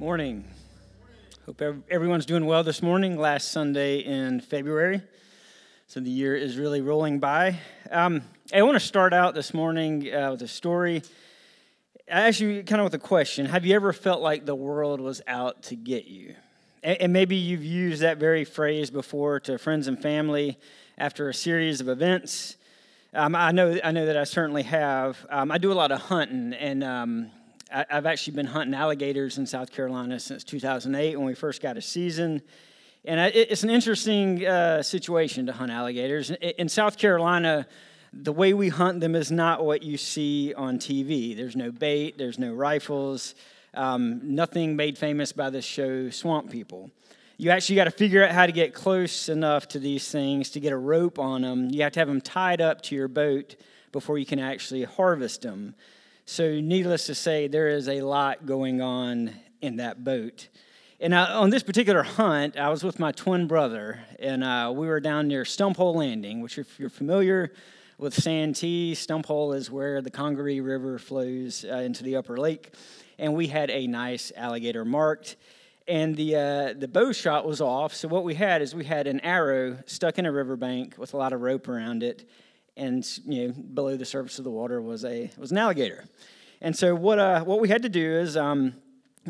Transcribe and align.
Morning. 0.00 0.44
Hope 1.44 1.60
everyone's 1.90 2.24
doing 2.24 2.46
well 2.46 2.62
this 2.62 2.82
morning. 2.82 3.18
Last 3.18 3.50
Sunday 3.50 3.98
in 3.98 4.40
February. 4.40 5.02
So 5.88 5.98
the 5.98 6.08
year 6.08 6.36
is 6.36 6.56
really 6.56 6.80
rolling 6.80 7.18
by. 7.18 7.58
Um, 7.90 8.22
I 8.54 8.62
want 8.62 8.76
to 8.76 8.80
start 8.80 9.12
out 9.12 9.34
this 9.34 9.52
morning 9.52 10.14
uh, 10.14 10.30
with 10.30 10.42
a 10.42 10.46
story. 10.46 11.02
I 12.08 12.28
ask 12.28 12.38
you 12.38 12.62
kind 12.62 12.80
of 12.80 12.84
with 12.84 12.94
a 12.94 13.04
question 13.04 13.46
Have 13.46 13.66
you 13.66 13.74
ever 13.74 13.92
felt 13.92 14.22
like 14.22 14.46
the 14.46 14.54
world 14.54 15.00
was 15.00 15.20
out 15.26 15.64
to 15.64 15.74
get 15.74 16.04
you? 16.04 16.36
And 16.84 17.12
maybe 17.12 17.34
you've 17.34 17.64
used 17.64 18.02
that 18.02 18.18
very 18.18 18.44
phrase 18.44 18.92
before 18.92 19.40
to 19.40 19.58
friends 19.58 19.88
and 19.88 20.00
family 20.00 20.60
after 20.96 21.28
a 21.28 21.34
series 21.34 21.80
of 21.80 21.88
events. 21.88 22.54
Um, 23.12 23.34
I 23.34 23.50
know, 23.50 23.76
I 23.82 23.90
know 23.90 24.06
that 24.06 24.16
I 24.16 24.22
certainly 24.22 24.62
have. 24.62 25.26
Um, 25.28 25.50
I 25.50 25.58
do 25.58 25.72
a 25.72 25.74
lot 25.74 25.90
of 25.90 26.02
hunting, 26.02 26.52
and 26.52 26.84
um, 26.84 27.32
I, 27.72 27.86
have 27.88 28.06
actually 28.06 28.34
been 28.34 28.46
hunting 28.46 28.74
alligators 28.74 29.38
in 29.38 29.46
South 29.46 29.70
Carolina 29.70 30.18
since 30.20 30.44
2008 30.44 31.16
when 31.16 31.26
we 31.26 31.34
first 31.34 31.62
got 31.62 31.76
a 31.76 31.82
season. 31.82 32.42
And 33.04 33.20
I, 33.20 33.26
it's 33.28 33.62
an 33.62 33.70
interesting 33.70 34.46
uh, 34.46 34.82
situation 34.82 35.46
to 35.46 35.52
hunt 35.52 35.70
alligators. 35.70 36.30
In 36.30 36.68
South 36.68 36.98
Carolina, 36.98 37.66
the 38.12 38.32
way 38.32 38.54
we 38.54 38.68
hunt 38.68 39.00
them 39.00 39.14
is 39.14 39.30
not 39.30 39.64
what 39.64 39.82
you 39.82 39.96
see 39.96 40.54
on 40.54 40.78
TV. 40.78 41.36
There's 41.36 41.56
no 41.56 41.70
bait, 41.70 42.18
there's 42.18 42.38
no 42.38 42.52
rifles, 42.52 43.34
um, 43.74 44.34
nothing 44.34 44.76
made 44.76 44.98
famous 44.98 45.32
by 45.32 45.50
the 45.50 45.62
show, 45.62 46.10
Swamp 46.10 46.50
People. 46.50 46.90
You 47.36 47.50
actually 47.50 47.76
got 47.76 47.84
to 47.84 47.92
figure 47.92 48.24
out 48.24 48.32
how 48.32 48.46
to 48.46 48.52
get 48.52 48.74
close 48.74 49.28
enough 49.28 49.68
to 49.68 49.78
these 49.78 50.10
things 50.10 50.50
to 50.50 50.60
get 50.60 50.72
a 50.72 50.76
rope 50.76 51.18
on 51.20 51.42
them. 51.42 51.70
You 51.70 51.82
have 51.82 51.92
to 51.92 52.00
have 52.00 52.08
them 52.08 52.20
tied 52.20 52.60
up 52.60 52.82
to 52.82 52.96
your 52.96 53.06
boat 53.06 53.54
before 53.92 54.18
you 54.18 54.26
can 54.26 54.40
actually 54.40 54.82
harvest 54.82 55.42
them. 55.42 55.74
So, 56.30 56.60
needless 56.60 57.06
to 57.06 57.14
say, 57.14 57.48
there 57.48 57.68
is 57.68 57.88
a 57.88 58.02
lot 58.02 58.44
going 58.44 58.82
on 58.82 59.32
in 59.62 59.76
that 59.76 60.04
boat. 60.04 60.48
And 61.00 61.14
uh, 61.14 61.40
on 61.40 61.48
this 61.48 61.62
particular 61.62 62.02
hunt, 62.02 62.58
I 62.58 62.68
was 62.68 62.84
with 62.84 62.98
my 62.98 63.12
twin 63.12 63.46
brother, 63.46 64.00
and 64.18 64.44
uh, 64.44 64.70
we 64.76 64.88
were 64.88 65.00
down 65.00 65.26
near 65.26 65.44
Stumphole 65.44 65.94
Landing, 65.94 66.42
which, 66.42 66.58
if 66.58 66.78
you're 66.78 66.90
familiar 66.90 67.54
with 67.96 68.12
Santee, 68.12 68.92
Stumphole 68.92 69.56
is 69.56 69.70
where 69.70 70.02
the 70.02 70.10
Congaree 70.10 70.60
River 70.60 70.98
flows 70.98 71.64
uh, 71.64 71.76
into 71.76 72.04
the 72.04 72.16
upper 72.16 72.36
lake. 72.36 72.74
And 73.18 73.32
we 73.32 73.46
had 73.46 73.70
a 73.70 73.86
nice 73.86 74.30
alligator 74.36 74.84
marked, 74.84 75.36
and 75.88 76.14
the, 76.14 76.36
uh, 76.36 76.74
the 76.78 76.88
bow 76.88 77.10
shot 77.10 77.46
was 77.46 77.62
off. 77.62 77.94
So, 77.94 78.06
what 78.06 78.22
we 78.22 78.34
had 78.34 78.60
is 78.60 78.74
we 78.74 78.84
had 78.84 79.06
an 79.06 79.20
arrow 79.20 79.78
stuck 79.86 80.18
in 80.18 80.26
a 80.26 80.30
riverbank 80.30 80.98
with 80.98 81.14
a 81.14 81.16
lot 81.16 81.32
of 81.32 81.40
rope 81.40 81.68
around 81.68 82.02
it 82.02 82.28
and 82.78 83.06
you 83.26 83.48
know 83.48 83.52
below 83.52 83.96
the 83.96 84.04
surface 84.04 84.38
of 84.38 84.44
the 84.44 84.50
water 84.50 84.80
was 84.80 85.04
a 85.04 85.30
was 85.36 85.50
an 85.52 85.58
alligator. 85.58 86.04
And 86.60 86.74
so 86.74 86.94
what 86.94 87.18
uh, 87.18 87.44
what 87.44 87.60
we 87.60 87.68
had 87.68 87.82
to 87.82 87.88
do 87.88 88.12
is 88.12 88.36
um, 88.36 88.74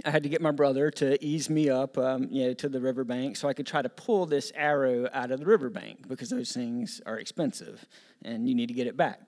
I 0.04 0.10
had 0.10 0.22
to 0.22 0.28
get 0.28 0.40
my 0.40 0.50
brother 0.50 0.90
to 0.92 1.22
ease 1.24 1.50
me 1.50 1.68
up, 1.68 1.98
um, 1.98 2.28
you 2.30 2.46
know, 2.46 2.54
to 2.54 2.68
the 2.68 2.80
riverbank 2.80 3.36
so 3.36 3.48
I 3.48 3.52
could 3.52 3.66
try 3.66 3.82
to 3.82 3.88
pull 3.88 4.26
this 4.26 4.52
arrow 4.54 5.08
out 5.12 5.30
of 5.30 5.40
the 5.40 5.46
riverbank 5.46 6.08
because 6.08 6.30
those 6.30 6.52
things 6.52 7.00
are 7.06 7.18
expensive 7.18 7.84
and 8.24 8.48
you 8.48 8.54
need 8.54 8.68
to 8.68 8.74
get 8.74 8.86
it 8.86 8.96
back. 8.96 9.20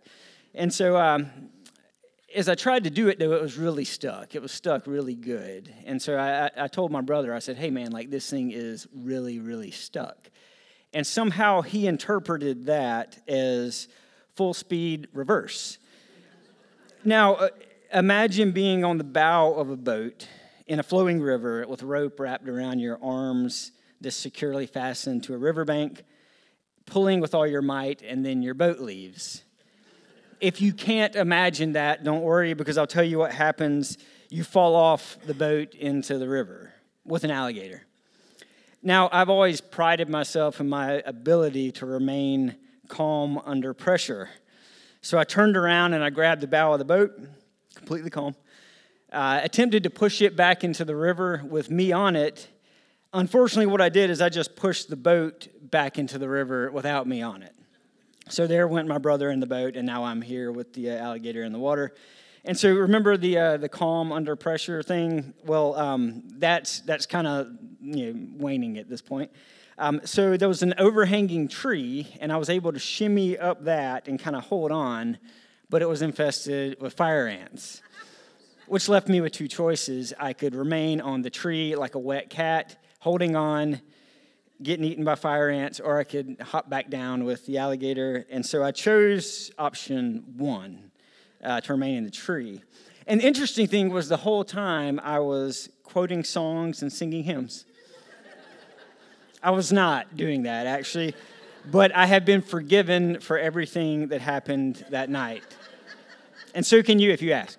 And 0.54 0.72
so 0.72 0.96
um, 0.96 1.30
as 2.34 2.48
I 2.48 2.54
tried 2.54 2.84
to 2.84 2.90
do 2.90 3.08
it, 3.08 3.18
though, 3.18 3.32
it 3.32 3.42
was 3.42 3.58
really 3.58 3.84
stuck. 3.84 4.34
It 4.34 4.42
was 4.42 4.52
stuck 4.52 4.86
really 4.86 5.14
good. 5.14 5.72
And 5.84 6.00
so 6.00 6.16
I, 6.16 6.50
I 6.56 6.68
told 6.68 6.90
my 6.90 7.00
brother, 7.00 7.34
I 7.34 7.38
said, 7.38 7.56
hey, 7.56 7.70
man, 7.70 7.90
like 7.90 8.10
this 8.10 8.28
thing 8.28 8.50
is 8.52 8.86
really, 8.94 9.38
really 9.38 9.70
stuck. 9.70 10.30
And 10.92 11.06
somehow 11.06 11.62
he 11.62 11.86
interpreted 11.86 12.66
that 12.66 13.18
as 13.28 13.88
full 14.34 14.54
speed 14.54 15.08
reverse. 15.12 15.78
Now, 17.04 17.34
uh, 17.34 17.48
imagine 17.92 18.52
being 18.52 18.84
on 18.84 18.98
the 18.98 19.04
bow 19.04 19.54
of 19.54 19.70
a 19.70 19.76
boat 19.76 20.28
in 20.66 20.78
a 20.78 20.82
flowing 20.82 21.20
river 21.20 21.66
with 21.66 21.82
rope 21.82 22.20
wrapped 22.20 22.48
around 22.48 22.78
your 22.78 22.98
arms, 23.02 23.72
this 24.00 24.14
securely 24.14 24.66
fastened 24.66 25.24
to 25.24 25.34
a 25.34 25.38
riverbank, 25.38 26.04
pulling 26.86 27.20
with 27.20 27.34
all 27.34 27.46
your 27.46 27.62
might, 27.62 28.02
and 28.02 28.24
then 28.24 28.42
your 28.42 28.54
boat 28.54 28.80
leaves. 28.80 29.42
If 30.40 30.60
you 30.62 30.72
can't 30.72 31.16
imagine 31.16 31.72
that, 31.72 32.04
don't 32.04 32.22
worry 32.22 32.54
because 32.54 32.78
I'll 32.78 32.86
tell 32.86 33.04
you 33.04 33.18
what 33.18 33.32
happens. 33.32 33.98
You 34.30 34.44
fall 34.44 34.74
off 34.74 35.18
the 35.26 35.34
boat 35.34 35.74
into 35.74 36.18
the 36.18 36.28
river 36.28 36.72
with 37.04 37.24
an 37.24 37.30
alligator. 37.30 37.82
Now, 38.82 39.10
I've 39.12 39.28
always 39.28 39.60
prided 39.60 40.08
myself 40.08 40.60
in 40.60 40.68
my 40.68 41.02
ability 41.04 41.72
to 41.72 41.86
remain 41.86 42.56
calm 42.90 43.40
under 43.46 43.72
pressure. 43.72 44.28
So 45.00 45.18
I 45.18 45.24
turned 45.24 45.56
around 45.56 45.94
and 45.94 46.04
I 46.04 46.10
grabbed 46.10 46.42
the 46.42 46.46
bow 46.46 46.74
of 46.74 46.78
the 46.78 46.84
boat, 46.84 47.18
completely 47.74 48.10
calm. 48.10 48.34
Uh, 49.10 49.40
attempted 49.42 49.84
to 49.84 49.90
push 49.90 50.20
it 50.20 50.36
back 50.36 50.62
into 50.62 50.84
the 50.84 50.94
river 50.94 51.42
with 51.48 51.70
me 51.70 51.90
on 51.90 52.16
it. 52.16 52.48
Unfortunately, 53.12 53.66
what 53.66 53.80
I 53.80 53.88
did 53.88 54.10
is 54.10 54.20
I 54.20 54.28
just 54.28 54.54
pushed 54.54 54.90
the 54.90 54.96
boat 54.96 55.48
back 55.62 55.98
into 55.98 56.18
the 56.18 56.28
river 56.28 56.70
without 56.70 57.06
me 57.06 57.22
on 57.22 57.42
it. 57.42 57.54
So 58.28 58.46
there 58.46 58.68
went 58.68 58.86
my 58.86 58.98
brother 58.98 59.30
in 59.30 59.40
the 59.40 59.46
boat, 59.46 59.74
and 59.74 59.84
now 59.84 60.04
I'm 60.04 60.22
here 60.22 60.52
with 60.52 60.72
the 60.74 60.90
uh, 60.90 60.96
alligator 60.96 61.42
in 61.42 61.52
the 61.52 61.58
water. 61.58 61.94
And 62.44 62.56
so 62.56 62.72
remember 62.72 63.16
the 63.16 63.38
uh, 63.38 63.56
the 63.56 63.68
calm 63.68 64.12
under 64.12 64.36
pressure 64.36 64.82
thing. 64.82 65.34
Well, 65.44 65.74
um, 65.74 66.22
that's 66.38 66.80
that's 66.80 67.06
kind 67.06 67.26
of 67.26 67.48
you 67.80 68.12
know, 68.12 68.28
waning 68.36 68.78
at 68.78 68.88
this 68.88 69.02
point. 69.02 69.30
Um, 69.80 70.02
so 70.04 70.36
there 70.36 70.46
was 70.46 70.62
an 70.62 70.74
overhanging 70.76 71.48
tree, 71.48 72.06
and 72.20 72.30
I 72.30 72.36
was 72.36 72.50
able 72.50 72.70
to 72.70 72.78
shimmy 72.78 73.38
up 73.38 73.64
that 73.64 74.08
and 74.08 74.20
kind 74.20 74.36
of 74.36 74.44
hold 74.44 74.70
on, 74.70 75.16
but 75.70 75.80
it 75.80 75.88
was 75.88 76.02
infested 76.02 76.78
with 76.82 76.92
fire 76.92 77.26
ants, 77.26 77.80
which 78.66 78.90
left 78.90 79.08
me 79.08 79.22
with 79.22 79.32
two 79.32 79.48
choices. 79.48 80.12
I 80.20 80.34
could 80.34 80.54
remain 80.54 81.00
on 81.00 81.22
the 81.22 81.30
tree 81.30 81.74
like 81.76 81.94
a 81.94 81.98
wet 81.98 82.28
cat, 82.28 82.76
holding 82.98 83.34
on, 83.36 83.80
getting 84.62 84.84
eaten 84.84 85.02
by 85.02 85.14
fire 85.14 85.48
ants, 85.48 85.80
or 85.80 85.98
I 85.98 86.04
could 86.04 86.36
hop 86.42 86.68
back 86.68 86.90
down 86.90 87.24
with 87.24 87.46
the 87.46 87.56
alligator. 87.56 88.26
And 88.28 88.44
so 88.44 88.62
I 88.62 88.72
chose 88.72 89.50
option 89.58 90.24
one 90.36 90.90
uh, 91.42 91.62
to 91.62 91.72
remain 91.72 91.96
in 91.96 92.04
the 92.04 92.10
tree. 92.10 92.60
And 93.06 93.22
the 93.22 93.26
interesting 93.26 93.66
thing 93.66 93.88
was 93.88 94.10
the 94.10 94.18
whole 94.18 94.44
time 94.44 95.00
I 95.02 95.20
was 95.20 95.70
quoting 95.84 96.22
songs 96.22 96.82
and 96.82 96.92
singing 96.92 97.24
hymns. 97.24 97.64
I 99.42 99.50
was 99.52 99.72
not 99.72 100.16
doing 100.16 100.42
that, 100.42 100.66
actually. 100.66 101.14
But 101.70 101.94
I 101.94 102.06
have 102.06 102.24
been 102.24 102.42
forgiven 102.42 103.20
for 103.20 103.38
everything 103.38 104.08
that 104.08 104.20
happened 104.20 104.84
that 104.90 105.10
night. 105.10 105.42
And 106.54 106.64
so 106.64 106.82
can 106.82 106.98
you 106.98 107.10
if 107.10 107.22
you 107.22 107.32
ask. 107.32 107.58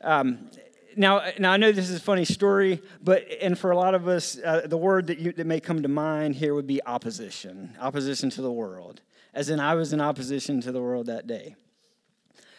Um, 0.00 0.50
now, 0.96 1.22
now 1.38 1.52
I 1.52 1.56
know 1.56 1.72
this 1.72 1.90
is 1.90 1.96
a 1.96 2.02
funny 2.02 2.24
story, 2.24 2.82
but 3.02 3.26
and 3.40 3.58
for 3.58 3.70
a 3.70 3.76
lot 3.76 3.94
of 3.94 4.08
us, 4.08 4.38
uh, 4.44 4.62
the 4.64 4.76
word 4.76 5.06
that, 5.08 5.18
you, 5.18 5.32
that 5.32 5.46
may 5.46 5.60
come 5.60 5.82
to 5.82 5.88
mind 5.88 6.36
here 6.36 6.54
would 6.54 6.66
be 6.66 6.84
opposition, 6.84 7.76
opposition 7.80 8.30
to 8.30 8.42
the 8.42 8.52
world. 8.52 9.00
As 9.34 9.48
in, 9.48 9.60
I 9.60 9.74
was 9.74 9.92
in 9.92 10.00
opposition 10.00 10.60
to 10.62 10.72
the 10.72 10.80
world 10.80 11.06
that 11.06 11.26
day. 11.26 11.56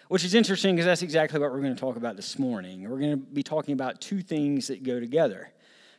Which 0.07 0.25
is 0.25 0.33
interesting 0.33 0.75
because 0.75 0.85
that's 0.85 1.01
exactly 1.01 1.39
what 1.39 1.51
we're 1.51 1.61
going 1.61 1.75
to 1.75 1.79
talk 1.79 1.95
about 1.95 2.15
this 2.15 2.37
morning. 2.37 2.89
We're 2.89 2.99
going 2.99 3.11
to 3.11 3.17
be 3.17 3.43
talking 3.43 3.73
about 3.73 4.01
two 4.01 4.21
things 4.21 4.67
that 4.67 4.83
go 4.83 4.99
together 4.99 5.51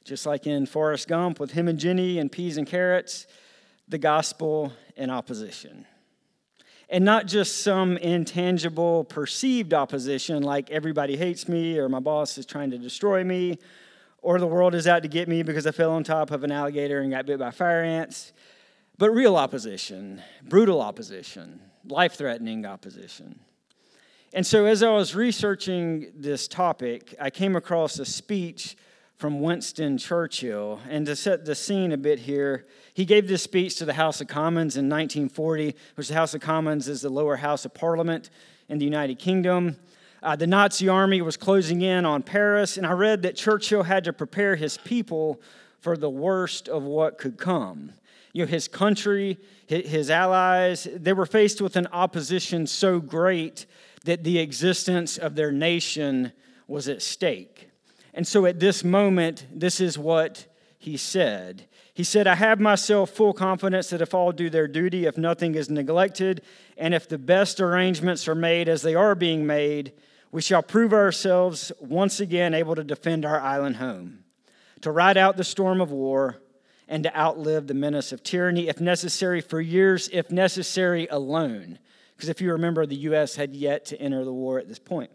just 0.04 0.26
like 0.26 0.47
in 0.47 0.66
Forrest 0.66 1.09
Gump 1.09 1.41
with 1.41 1.53
him 1.53 1.66
and 1.66 1.78
Jenny 1.78 2.19
and 2.19 2.31
peas 2.31 2.56
and 2.56 2.66
carrots, 2.66 3.26
the 3.88 3.98
gospel 3.98 4.72
in 4.97 5.10
opposition. 5.10 5.87
And 6.91 7.04
not 7.04 7.26
just 7.26 7.62
some 7.62 7.97
intangible 7.97 9.04
perceived 9.04 9.72
opposition 9.72 10.43
like 10.43 10.70
everybody 10.70 11.16
hates 11.16 11.48
me 11.48 11.78
or 11.78 11.88
my 11.88 12.00
boss 12.00 12.37
is 12.37 12.44
trying 12.44 12.70
to 12.70 12.78
destroy 12.78 13.25
me 13.25 13.59
or 14.20 14.38
the 14.38 14.47
world 14.47 14.75
is 14.75 14.87
out 14.87 15.03
to 15.03 15.09
get 15.09 15.28
me 15.28 15.43
because 15.43 15.66
I 15.66 15.70
fell 15.70 15.93
on 15.93 16.04
top 16.04 16.31
of 16.31 16.44
an 16.44 16.53
alligator 16.53 17.00
and 17.00 17.10
got 17.10 17.26
bit 17.26 17.38
by 17.38 17.50
fire 17.50 17.82
ants, 17.82 18.32
but 18.98 19.10
real 19.10 19.37
opposition, 19.37 20.22
brutal 20.43 20.81
opposition, 20.81 21.60
life 21.88 22.14
threatening 22.14 22.64
opposition. 22.64 23.38
And 24.32 24.47
so, 24.47 24.64
as 24.64 24.82
I 24.82 24.91
was 24.91 25.14
researching 25.14 26.10
this 26.16 26.48
topic, 26.48 27.14
I 27.20 27.31
came 27.31 27.54
across 27.54 27.98
a 27.98 28.04
speech 28.04 28.76
from 29.16 29.41
Winston 29.41 29.98
Churchill. 29.98 30.81
And 30.88 31.06
to 31.06 31.16
set 31.16 31.44
the 31.44 31.55
scene 31.55 31.93
a 31.93 31.96
bit 31.96 32.20
here, 32.20 32.66
he 32.93 33.05
gave 33.05 33.28
this 33.28 33.43
speech 33.43 33.76
to 33.76 33.84
the 33.84 33.94
House 33.94 34.20
of 34.20 34.28
Commons 34.28 34.76
in 34.76 34.88
1940, 34.88 35.75
which 35.94 36.08
the 36.08 36.14
House 36.14 36.34
of 36.34 36.40
Commons 36.40 36.88
is 36.88 37.02
the 37.02 37.08
lower 37.08 37.37
house 37.37 37.64
of 37.64 37.75
parliament 37.75 38.31
in 38.69 38.78
the 38.78 38.84
United 38.84 39.19
Kingdom. 39.19 39.76
Uh, 40.22 40.34
the 40.34 40.46
Nazi 40.46 40.88
army 40.88 41.20
was 41.20 41.37
closing 41.37 41.82
in 41.82 42.05
on 42.06 42.22
Paris, 42.22 42.76
and 42.76 42.87
I 42.87 42.93
read 42.93 43.22
that 43.22 43.37
Churchill 43.37 43.82
had 43.82 44.05
to 44.05 44.12
prepare 44.12 44.56
his 44.56 44.78
people 44.78 45.40
for 45.81 45.96
the 45.96 46.08
worst 46.08 46.69
of 46.69 46.82
what 46.82 47.19
could 47.19 47.37
come. 47.37 47.93
You 48.32 48.44
know, 48.44 48.50
his 48.50 48.66
country, 48.66 49.38
his 49.66 50.11
allies, 50.11 50.88
they 50.93 51.12
were 51.12 51.26
faced 51.26 51.61
with 51.61 51.76
an 51.76 51.87
opposition 51.93 52.66
so 52.66 53.00
great 53.00 53.66
that 54.05 54.25
the 54.25 54.38
existence 54.38 55.19
of 55.19 55.34
their 55.34 55.52
nation 55.52 56.32
was 56.66 56.88
at 56.88 57.02
stake. 57.02 57.69
And 58.14 58.26
so 58.26 58.46
at 58.46 58.61
this 58.61 58.84
moment, 58.84 59.46
this 59.52 59.81
is 59.81 59.99
what 59.99 60.46
he 60.78 60.96
said. 60.96 61.66
He 61.93 62.05
said, 62.05 62.26
I 62.26 62.37
have 62.37 62.61
myself 62.61 63.11
full 63.11 63.32
confidence 63.32 63.90
that 63.90 64.00
if 64.00 64.14
all 64.14 64.32
do 64.32 64.49
their 64.49 64.69
duty, 64.69 65.05
if 65.05 65.19
nothing 65.19 65.55
is 65.55 65.69
neglected, 65.69 66.43
and 66.78 66.94
if 66.94 67.08
the 67.08 67.19
best 67.19 67.61
arrangements 67.61 68.26
are 68.28 68.34
made 68.34 68.69
as 68.69 68.82
they 68.82 68.94
are 68.94 69.14
being 69.14 69.46
made, 69.46 69.93
we 70.32 70.43
shall 70.43 70.62
prove 70.62 70.93
ourselves 70.93 71.72
once 71.81 72.20
again 72.20 72.55
able 72.55 72.75
to 72.75 72.84
defend 72.84 73.25
our 73.25 73.40
island 73.40 73.76
home. 73.76 74.25
to 74.84 74.90
ride 74.90 75.16
out 75.16 75.38
the 75.38 75.44
storm 75.44 75.81
of 75.81 75.90
war, 75.90 76.37
and 76.87 77.05
to 77.05 77.19
outlive 77.19 77.66
the 77.66 77.75
menace 77.75 78.12
of 78.12 78.22
tyranny, 78.22 78.69
if 78.69 78.82
necessary, 78.82 79.40
for 79.40 79.58
years, 79.58 80.11
if 80.12 80.31
necessary, 80.31 81.06
alone. 81.11 81.78
Because 82.14 82.28
if 82.28 82.43
you 82.43 82.52
remember, 82.52 82.84
the 82.84 82.96
U.S. 82.96 83.34
had 83.34 83.55
yet 83.55 83.87
to 83.87 83.99
enter 83.99 84.25
the 84.25 84.32
war 84.32 84.58
at 84.58 84.69
this 84.69 84.78
point. 84.78 85.11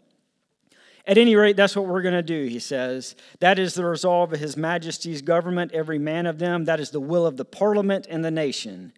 At 1.06 1.18
any 1.18 1.34
rate, 1.34 1.56
that's 1.56 1.74
what 1.74 1.86
we're 1.86 2.02
going 2.02 2.14
to 2.14 2.22
do, 2.22 2.44
he 2.44 2.58
says. 2.58 3.16
That 3.40 3.58
is 3.58 3.74
the 3.74 3.84
resolve 3.84 4.32
of 4.32 4.40
His 4.40 4.56
Majesty's 4.56 5.22
government, 5.22 5.72
every 5.72 5.98
man 5.98 6.26
of 6.26 6.38
them. 6.38 6.66
That 6.66 6.80
is 6.80 6.90
the 6.90 7.00
will 7.00 7.26
of 7.26 7.36
the 7.36 7.44
Parliament 7.44 8.06
and 8.08 8.24
the 8.24 8.30
nation. 8.30 8.92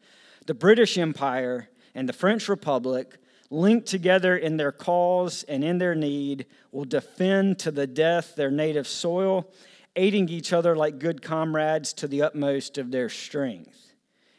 The 0.46 0.54
British 0.54 0.98
Empire 0.98 1.68
and 1.94 2.08
the 2.08 2.12
French 2.12 2.48
Republic, 2.48 3.18
linked 3.50 3.86
together 3.86 4.36
in 4.36 4.56
their 4.56 4.72
cause 4.72 5.44
and 5.44 5.62
in 5.62 5.78
their 5.78 5.94
need, 5.94 6.46
will 6.72 6.86
defend 6.86 7.58
to 7.60 7.70
the 7.70 7.86
death 7.86 8.34
their 8.34 8.50
native 8.50 8.88
soil, 8.88 9.48
aiding 9.94 10.28
each 10.28 10.52
other 10.52 10.74
like 10.74 10.98
good 10.98 11.22
comrades 11.22 11.92
to 11.92 12.08
the 12.08 12.22
utmost 12.22 12.78
of 12.78 12.90
their 12.90 13.08
strength. 13.10 13.91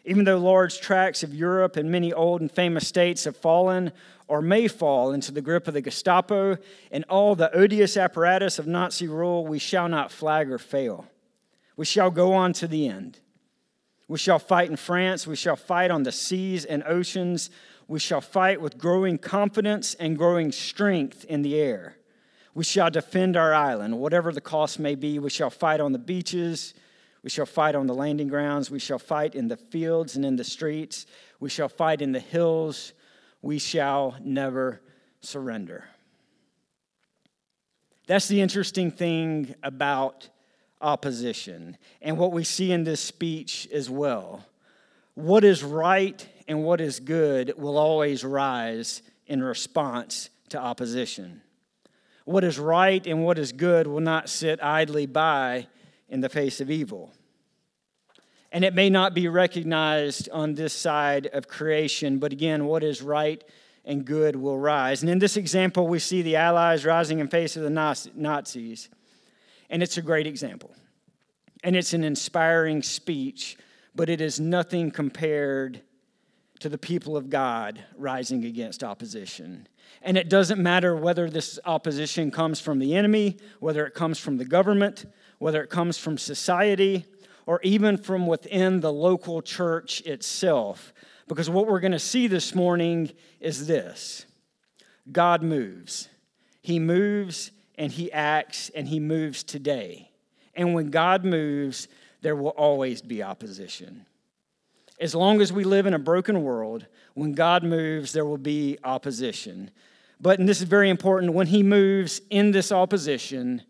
Even 0.06 0.26
though 0.26 0.38
large 0.38 0.82
tracts 0.82 1.24
of 1.24 1.34
Europe 1.34 1.78
and 1.78 1.90
many 1.90 2.12
old 2.12 2.42
and 2.42 2.52
famous 2.52 2.88
states 2.88 3.24
have 3.24 3.38
fallen 3.38 3.92
or 4.28 4.42
may 4.42 4.68
fall 4.68 5.14
into 5.14 5.32
the 5.32 5.42
grip 5.42 5.68
of 5.68 5.74
the 5.74 5.82
Gestapo 5.82 6.58
and 6.92 7.06
all 7.10 7.36
the 7.36 7.56
odious 7.56 7.96
apparatus 7.96 8.60
of 8.60 8.68
Nazi 8.68 9.08
rule, 9.08 9.48
we 9.48 9.60
shall 9.60 9.88
not 9.88 10.12
flag 10.12 10.52
or 10.52 10.58
fail. 10.58 11.08
We 11.78 11.86
shall 11.86 12.12
go 12.12 12.34
on 12.34 12.54
to 12.54 12.68
the 12.68 12.88
end. 12.88 13.20
We 14.08 14.18
shall 14.18 14.40
fight 14.40 14.70
in 14.70 14.76
France. 14.76 15.26
We 15.26 15.38
shall 15.38 15.56
fight 15.56 15.90
on 15.90 16.04
the 16.04 16.12
seas 16.12 16.66
and 16.66 16.84
oceans. 16.86 17.50
We 17.88 18.00
shall 18.00 18.22
fight 18.22 18.62
with 18.62 18.78
growing 18.78 19.18
confidence 19.18 19.94
and 19.96 20.18
growing 20.18 20.52
strength 20.52 21.26
in 21.26 21.42
the 21.42 21.56
air. 21.56 21.96
We 22.54 22.64
shall 22.64 22.92
defend 22.92 23.36
our 23.36 23.54
island, 23.54 23.98
whatever 24.00 24.32
the 24.32 24.42
cost 24.42 24.80
may 24.80 24.96
be. 24.96 25.18
We 25.18 25.30
shall 25.30 25.50
fight 25.50 25.80
on 25.80 25.94
the 25.94 26.00
beaches. 26.00 26.74
We 27.24 27.30
shall 27.30 27.46
fight 27.46 27.76
on 27.76 27.88
the 27.88 27.94
landing 27.94 28.28
grounds. 28.28 28.70
We 28.70 28.80
shall 28.80 29.00
fight 29.00 29.34
in 29.34 29.48
the 29.48 29.58
fields 29.58 30.16
and 30.16 30.26
in 30.26 30.36
the 30.36 30.44
streets. 30.44 31.06
We 31.40 31.50
shall 31.50 31.70
fight 31.70 32.02
in 32.02 32.12
the 32.12 32.20
hills 32.20 32.94
we 33.44 33.60
shall 33.60 34.16
never 34.24 34.82
surrender. 35.22 35.86
That's 38.08 38.28
the 38.28 38.42
interesting 38.42 38.90
thing 38.90 39.54
about 39.62 40.30
opposition 40.82 41.78
and 42.02 42.18
what 42.18 42.32
we 42.32 42.44
see 42.44 42.72
in 42.72 42.84
this 42.84 43.00
speech 43.02 43.68
as 43.72 43.90
well. 43.90 44.46
What 45.14 45.44
is 45.44 45.64
right 45.64 46.28
and 46.48 46.64
what 46.64 46.82
is 46.82 47.00
good 47.00 47.54
will 47.58 47.78
always 47.78 48.24
rise 48.24 49.02
in 49.28 49.44
response 49.44 50.30
to 50.50 50.60
opposition. 50.60 51.42
What 52.26 52.44
is 52.44 52.58
right 52.58 53.06
and 53.06 53.24
what 53.24 53.38
is 53.38 53.52
good 53.52 53.88
will 53.88 54.00
not 54.00 54.30
sit 54.30 54.64
idly 54.64 55.06
by 55.06 55.68
in 56.14 56.22
the 56.22 56.30
face 56.30 56.62
of 56.62 56.70
evil. 56.70 57.12
And 58.52 58.64
it 58.64 58.76
may 58.76 58.88
not 58.88 59.16
be 59.16 59.28
recognized 59.28 60.30
on 60.30 60.54
this 60.54 60.72
side 60.72 61.26
of 61.34 61.48
creation, 61.48 62.20
but 62.20 62.32
again, 62.32 62.66
what 62.66 62.84
is 62.84 63.02
right 63.02 63.44
and 63.84 64.06
good 64.06 64.36
will 64.36 64.60
rise. 64.60 65.02
And 65.02 65.10
in 65.10 65.18
this 65.18 65.38
example, 65.38 65.88
we 65.88 65.98
see 65.98 66.22
the 66.22 66.36
Allies 66.36 66.86
rising 66.86 67.18
in 67.18 67.28
face 67.28 67.58
of 67.58 67.64
the 67.64 67.72
Nazis. 68.16 68.90
And 69.72 69.82
it's 69.82 69.98
a 69.98 70.04
great 70.04 70.28
example. 70.28 70.76
And 71.64 71.76
it's 71.76 71.94
an 71.94 72.04
inspiring 72.04 72.84
speech, 72.84 73.58
but 73.96 74.08
it 74.08 74.22
is 74.22 74.40
nothing 74.40 74.92
compared 74.92 75.82
to 76.60 76.70
the 76.70 76.78
people 76.78 77.18
of 77.18 77.32
God 77.32 77.84
rising 77.98 78.46
against 78.46 78.84
opposition. 78.84 79.68
And 80.04 80.16
it 80.16 80.30
doesn't 80.30 80.62
matter 80.62 80.96
whether 80.96 81.28
this 81.28 81.58
opposition 81.66 82.30
comes 82.30 82.60
from 82.60 82.78
the 82.78 82.96
enemy, 82.96 83.38
whether 83.60 83.86
it 83.88 83.96
comes 83.96 84.20
from 84.20 84.38
the 84.38 84.46
government, 84.46 85.06
whether 85.40 85.62
it 85.62 85.70
comes 85.70 85.98
from 85.98 86.18
society, 86.18 87.06
or 87.46 87.60
even 87.64 87.98
from 87.98 88.26
within 88.28 88.80
the 88.80 88.94
local 88.94 89.42
church 89.42 90.02
itself. 90.02 90.94
Because 91.28 91.50
what 91.50 91.68
we're 91.68 91.80
going 91.80 91.92
to 91.92 92.00
see 92.00 92.28
this 92.28 92.56
morning 92.56 93.12
is 93.40 93.68
this 93.68 94.26
God 95.12 95.44
moves. 95.44 96.10
He 96.62 96.80
moves 96.80 97.52
and 97.76 97.92
He 97.92 98.12
acts 98.12 98.70
and 98.74 98.88
He 98.88 99.00
moves 99.00 99.44
today. 99.44 100.10
And 100.56 100.74
when 100.74 100.90
God 100.90 101.26
moves, 101.26 101.88
there 102.22 102.36
will 102.36 102.50
always 102.50 103.02
be 103.02 103.22
opposition. 103.24 104.06
As 105.00 105.16
long 105.16 105.42
as 105.42 105.52
we 105.52 105.64
live 105.64 105.86
in 105.86 105.94
a 105.94 106.00
broken 106.00 106.44
world, 106.44 106.86
when 107.16 107.34
God 107.34 107.64
moves, 107.64 108.14
there 108.14 108.26
will 108.26 108.38
be 108.38 108.78
opposition. 108.84 109.72
But, 110.22 110.40
and 110.40 110.48
this 110.48 110.62
is 110.62 110.68
very 110.68 110.90
important, 110.90 111.34
when 111.34 111.48
He 111.48 111.64
moves 111.64 112.22
in 112.30 112.52
this 112.52 112.72
opposition, 112.72 113.64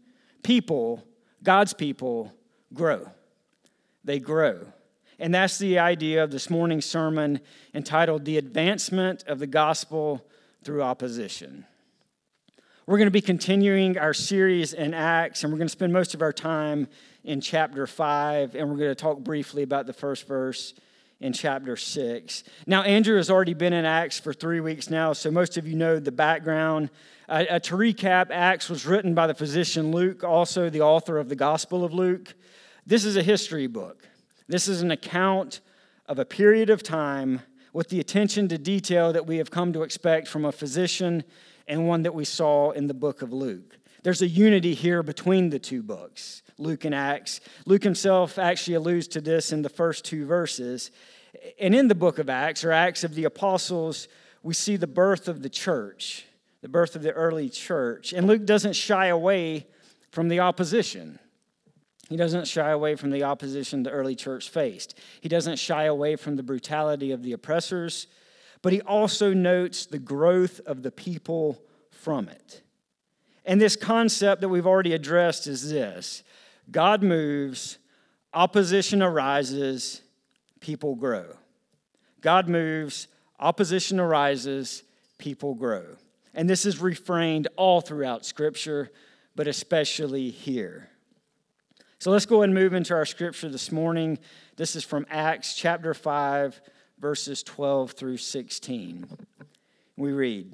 people, 0.43 1.03
God's 1.43 1.73
people, 1.73 2.33
grow 2.73 3.11
they 4.03 4.19
grow. 4.19 4.65
And 5.19 5.33
that's 5.33 5.57
the 5.57 5.79
idea 5.79 6.23
of 6.23 6.31
this 6.31 6.49
morning's 6.49 6.85
sermon 6.85 7.39
entitled 7.73 8.25
The 8.25 8.37
Advancement 8.37 9.23
of 9.27 9.39
the 9.39 9.47
Gospel 9.47 10.25
Through 10.63 10.83
Opposition. 10.83 11.65
We're 12.85 12.97
going 12.97 13.07
to 13.07 13.11
be 13.11 13.21
continuing 13.21 13.97
our 13.97 14.13
series 14.13 14.73
in 14.73 14.93
Acts, 14.93 15.43
and 15.43 15.53
we're 15.53 15.59
going 15.59 15.67
to 15.67 15.71
spend 15.71 15.93
most 15.93 16.13
of 16.13 16.21
our 16.21 16.33
time 16.33 16.87
in 17.23 17.39
chapter 17.39 17.87
5, 17.87 18.55
and 18.55 18.69
we're 18.69 18.77
going 18.77 18.89
to 18.89 18.95
talk 18.95 19.19
briefly 19.19 19.63
about 19.63 19.85
the 19.85 19.93
first 19.93 20.27
verse 20.27 20.73
in 21.19 21.33
chapter 21.33 21.75
6. 21.75 22.43
Now, 22.67 22.83
Andrew 22.83 23.17
has 23.17 23.29
already 23.29 23.53
been 23.53 23.73
in 23.73 23.85
Acts 23.85 24.19
for 24.19 24.33
three 24.33 24.59
weeks 24.59 24.89
now, 24.89 25.13
so 25.13 25.31
most 25.31 25.57
of 25.57 25.67
you 25.67 25.75
know 25.75 25.99
the 25.99 26.11
background. 26.11 26.89
Uh, 27.29 27.45
uh, 27.49 27.59
to 27.59 27.75
recap, 27.75 28.29
Acts 28.29 28.69
was 28.69 28.85
written 28.85 29.13
by 29.13 29.27
the 29.27 29.33
physician 29.33 29.91
Luke, 29.91 30.23
also 30.23 30.69
the 30.69 30.81
author 30.81 31.17
of 31.17 31.29
the 31.29 31.35
Gospel 31.35 31.83
of 31.83 31.93
Luke. 31.93 32.33
This 32.85 33.05
is 33.05 33.15
a 33.15 33.23
history 33.23 33.67
book. 33.67 34.07
This 34.47 34.67
is 34.67 34.81
an 34.81 34.91
account 34.91 35.61
of 36.07 36.19
a 36.19 36.25
period 36.25 36.69
of 36.69 36.83
time 36.83 37.41
with 37.71 37.89
the 37.89 37.99
attention 37.99 38.47
to 38.49 38.57
detail 38.57 39.13
that 39.13 39.25
we 39.25 39.37
have 39.37 39.49
come 39.49 39.73
to 39.73 39.83
expect 39.83 40.27
from 40.27 40.45
a 40.45 40.51
physician 40.51 41.23
and 41.67 41.87
one 41.87 42.03
that 42.03 42.13
we 42.13 42.25
saw 42.25 42.71
in 42.71 42.87
the 42.87 42.93
book 42.93 43.21
of 43.21 43.31
Luke. 43.31 43.77
There's 44.03 44.21
a 44.21 44.27
unity 44.27 44.73
here 44.73 45.01
between 45.01 45.49
the 45.49 45.59
two 45.59 45.81
books, 45.81 46.43
Luke 46.57 46.83
and 46.83 46.93
Acts. 46.93 47.39
Luke 47.65 47.83
himself 47.83 48.37
actually 48.37 48.75
alludes 48.75 49.07
to 49.09 49.21
this 49.21 49.53
in 49.53 49.61
the 49.61 49.69
first 49.69 50.03
two 50.03 50.25
verses. 50.25 50.91
And 51.59 51.73
in 51.73 51.87
the 51.87 51.95
book 51.95 52.19
of 52.19 52.29
Acts, 52.29 52.65
or 52.65 52.71
Acts 52.71 53.05
of 53.05 53.15
the 53.15 53.23
Apostles, 53.23 54.09
we 54.43 54.53
see 54.53 54.75
the 54.75 54.87
birth 54.87 55.29
of 55.29 55.41
the 55.41 55.49
church, 55.49 56.25
the 56.61 56.67
birth 56.67 56.97
of 56.97 57.01
the 57.01 57.13
early 57.13 57.49
church. 57.49 58.11
And 58.11 58.27
Luke 58.27 58.45
doesn't 58.45 58.73
shy 58.73 59.07
away 59.07 59.67
from 60.11 60.27
the 60.27 60.41
opposition. 60.41 61.17
He 62.09 62.17
doesn't 62.17 62.47
shy 62.47 62.71
away 62.71 62.95
from 62.95 63.11
the 63.11 63.23
opposition 63.23 63.83
the 63.83 63.89
early 63.89 64.15
church 64.15 64.49
faced. 64.49 64.99
He 65.21 65.29
doesn't 65.29 65.59
shy 65.59 65.85
away 65.85 66.17
from 66.17 66.35
the 66.35 66.43
brutality 66.43 67.11
of 67.11 67.23
the 67.23 67.31
oppressors, 67.31 68.07
but 68.61 68.73
he 68.73 68.81
also 68.81 69.33
notes 69.33 69.85
the 69.85 69.97
growth 69.97 70.59
of 70.65 70.83
the 70.83 70.91
people 70.91 71.63
from 71.89 72.27
it. 72.27 72.62
And 73.45 73.59
this 73.59 73.75
concept 73.75 74.41
that 74.41 74.49
we've 74.49 74.67
already 74.67 74.93
addressed 74.93 75.47
is 75.47 75.69
this 75.69 76.23
God 76.71 77.03
moves, 77.03 77.77
opposition 78.33 79.01
arises, 79.01 80.01
people 80.59 80.95
grow. 80.95 81.37
God 82.21 82.47
moves, 82.47 83.07
opposition 83.39 83.99
arises, 83.99 84.83
people 85.17 85.55
grow. 85.55 85.97
And 86.33 86.49
this 86.49 86.65
is 86.65 86.79
refrained 86.79 87.47
all 87.57 87.81
throughout 87.81 88.25
Scripture, 88.25 88.91
but 89.35 89.47
especially 89.47 90.29
here. 90.29 90.89
So 92.03 92.11
let's 92.11 92.25
go 92.25 92.41
and 92.41 92.53
move 92.53 92.73
into 92.73 92.93
our 92.93 93.05
scripture 93.05 93.47
this 93.47 93.71
morning. 93.71 94.19
This 94.57 94.75
is 94.75 94.83
from 94.83 95.05
Acts 95.09 95.55
chapter 95.55 95.93
5, 95.93 96.59
verses 96.99 97.43
12 97.43 97.91
through 97.91 98.17
16. 98.17 99.07
We 99.95 100.11
read 100.11 100.53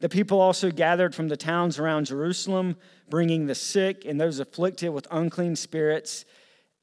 The 0.00 0.08
people 0.08 0.40
also 0.40 0.70
gathered 0.70 1.14
from 1.14 1.28
the 1.28 1.36
towns 1.36 1.78
around 1.78 2.06
Jerusalem, 2.06 2.76
bringing 3.10 3.46
the 3.46 3.54
sick 3.54 4.04
and 4.04 4.20
those 4.20 4.38
afflicted 4.38 4.90
with 4.90 5.06
unclean 5.10 5.56
spirits, 5.56 6.24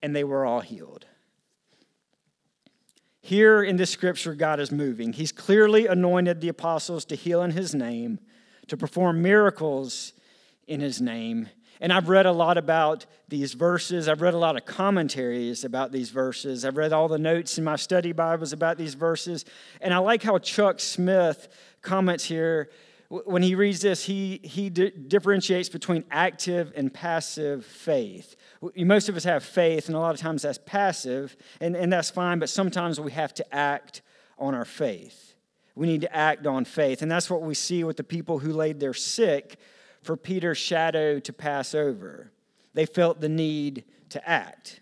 and 0.01 0.15
they 0.15 0.23
were 0.23 0.45
all 0.45 0.59
healed. 0.59 1.05
Here 3.21 3.63
in 3.63 3.77
this 3.77 3.89
scripture, 3.89 4.35
God 4.35 4.59
is 4.59 4.71
moving. 4.71 5.13
He's 5.13 5.31
clearly 5.31 5.87
anointed 5.87 6.41
the 6.41 6.49
apostles 6.49 7.05
to 7.05 7.15
heal 7.15 7.41
in 7.41 7.51
his 7.51 7.73
name, 7.73 8.19
to 8.67 8.77
perform 8.77 9.21
miracles 9.21 10.13
in 10.67 10.79
his 10.79 11.01
name, 11.01 11.47
And 11.81 11.91
I've 11.91 12.09
read 12.09 12.25
a 12.25 12.31
lot 12.31 12.57
about 12.57 13.05
these 13.27 13.53
verses. 13.53 14.07
I've 14.07 14.21
read 14.21 14.33
a 14.33 14.37
lot 14.37 14.55
of 14.55 14.65
commentaries 14.65 15.65
about 15.65 15.91
these 15.91 16.09
verses. 16.09 16.63
I've 16.63 16.77
read 16.77 16.93
all 16.93 17.07
the 17.07 17.19
notes 17.19 17.57
in 17.57 17.63
my 17.63 17.75
study 17.75 18.11
Bibles 18.11 18.53
about 18.53 18.77
these 18.77 18.93
verses. 18.93 19.43
And 19.81 19.93
I 19.93 19.97
like 19.97 20.23
how 20.23 20.37
Chuck 20.37 20.79
Smith 20.79 21.49
comments 21.81 22.23
here. 22.23 22.69
When 23.09 23.43
he 23.43 23.53
reads 23.53 23.81
this, 23.81 24.05
he, 24.05 24.39
he 24.43 24.69
di- 24.69 24.89
differentiates 24.89 25.69
between 25.69 26.03
active 26.09 26.73
and 26.75 26.93
passive 26.93 27.65
faith. 27.65 28.35
Most 28.75 29.09
of 29.09 29.15
us 29.15 29.23
have 29.25 29.43
faith, 29.43 29.87
and 29.87 29.95
a 29.95 29.99
lot 29.99 30.15
of 30.15 30.19
times 30.19 30.41
that's 30.41 30.59
passive, 30.65 31.37
and, 31.61 31.75
and 31.75 31.93
that's 31.93 32.09
fine, 32.09 32.39
but 32.39 32.49
sometimes 32.49 32.99
we 32.99 33.11
have 33.11 33.33
to 33.35 33.55
act 33.55 34.01
on 34.39 34.55
our 34.55 34.65
faith. 34.65 35.35
We 35.75 35.87
need 35.87 36.01
to 36.01 36.15
act 36.15 36.47
on 36.47 36.65
faith. 36.65 37.01
And 37.01 37.11
that's 37.11 37.29
what 37.29 37.41
we 37.41 37.53
see 37.53 37.83
with 37.83 37.97
the 37.97 38.03
people 38.03 38.39
who 38.39 38.53
laid 38.53 38.79
their 38.79 38.93
sick 38.93 39.57
for 40.01 40.15
Peter's 40.15 40.57
shadow 40.57 41.19
to 41.19 41.33
pass 41.33 41.75
over. 41.75 42.31
They 42.73 42.85
felt 42.85 43.21
the 43.21 43.29
need 43.29 43.83
to 44.09 44.27
act. 44.27 44.81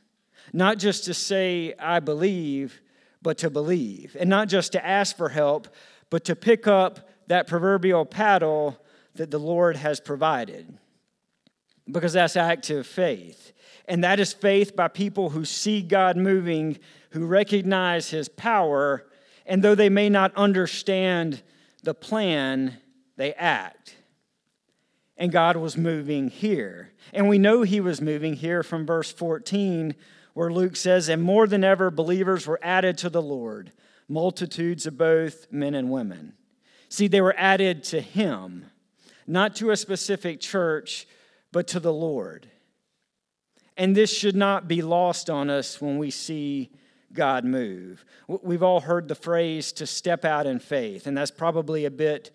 Not 0.53 0.77
just 0.77 1.05
to 1.05 1.13
say, 1.13 1.73
I 1.79 1.99
believe, 1.99 2.81
but 3.21 3.37
to 3.39 3.49
believe. 3.49 4.15
And 4.19 4.29
not 4.29 4.49
just 4.49 4.71
to 4.73 4.85
ask 4.85 5.17
for 5.17 5.29
help, 5.29 5.67
but 6.09 6.25
to 6.25 6.35
pick 6.35 6.67
up 6.67 7.09
that 7.27 7.47
proverbial 7.47 8.05
paddle 8.05 8.77
that 9.15 9.31
the 9.31 9.39
Lord 9.39 9.77
has 9.77 9.99
provided. 9.99 10.77
Because 11.91 12.13
that's 12.13 12.37
active 12.37 12.87
faith. 12.87 13.51
And 13.87 14.03
that 14.03 14.19
is 14.19 14.31
faith 14.31 14.75
by 14.75 14.87
people 14.87 15.31
who 15.31 15.43
see 15.43 15.81
God 15.81 16.15
moving, 16.15 16.77
who 17.11 17.25
recognize 17.25 18.09
his 18.09 18.29
power, 18.29 19.05
and 19.45 19.61
though 19.61 19.75
they 19.75 19.89
may 19.89 20.07
not 20.07 20.33
understand 20.35 21.43
the 21.83 21.93
plan, 21.93 22.77
they 23.17 23.33
act 23.33 23.95
and 25.17 25.31
God 25.31 25.55
was 25.55 25.77
moving 25.77 26.27
here. 26.27 26.91
And 27.13 27.29
we 27.29 27.37
know 27.37 27.61
he 27.61 27.79
was 27.79 28.01
moving 28.01 28.33
here 28.33 28.63
from 28.63 28.85
verse 28.85 29.11
14, 29.11 29.95
where 30.33 30.51
Luke 30.51 30.75
says, 30.75 31.09
And 31.09 31.21
more 31.21 31.47
than 31.47 31.63
ever, 31.63 31.91
believers 31.91 32.47
were 32.47 32.59
added 32.61 32.97
to 32.99 33.09
the 33.09 33.21
Lord, 33.21 33.71
multitudes 34.07 34.85
of 34.85 34.97
both 34.97 35.51
men 35.51 35.75
and 35.75 35.89
women. 35.89 36.33
See, 36.93 37.07
they 37.07 37.21
were 37.21 37.33
added 37.39 37.83
to 37.85 38.00
him, 38.01 38.67
not 39.25 39.55
to 39.55 39.71
a 39.71 39.75
specific 39.75 40.39
church, 40.39 41.07
but 41.51 41.67
to 41.69 41.79
the 41.79 41.91
Lord. 41.91 42.45
And 43.75 43.95
this 43.95 44.15
should 44.15 44.35
not 44.35 44.67
be 44.67 44.83
lost 44.83 45.27
on 45.27 45.50
us 45.50 45.81
when 45.81 45.97
we 45.97 46.12
see 46.12 46.69
God 47.12 47.45
move. 47.45 48.05
We've 48.27 48.62
all 48.62 48.79
heard 48.79 49.07
the 49.07 49.15
phrase 49.15 49.71
to 49.71 49.88
step 49.88 50.23
out 50.23 50.45
in 50.45 50.59
faith, 50.59 51.07
and 51.07 51.17
that's 51.17 51.31
probably 51.31 51.85
a 51.85 51.89
bit 51.89 52.29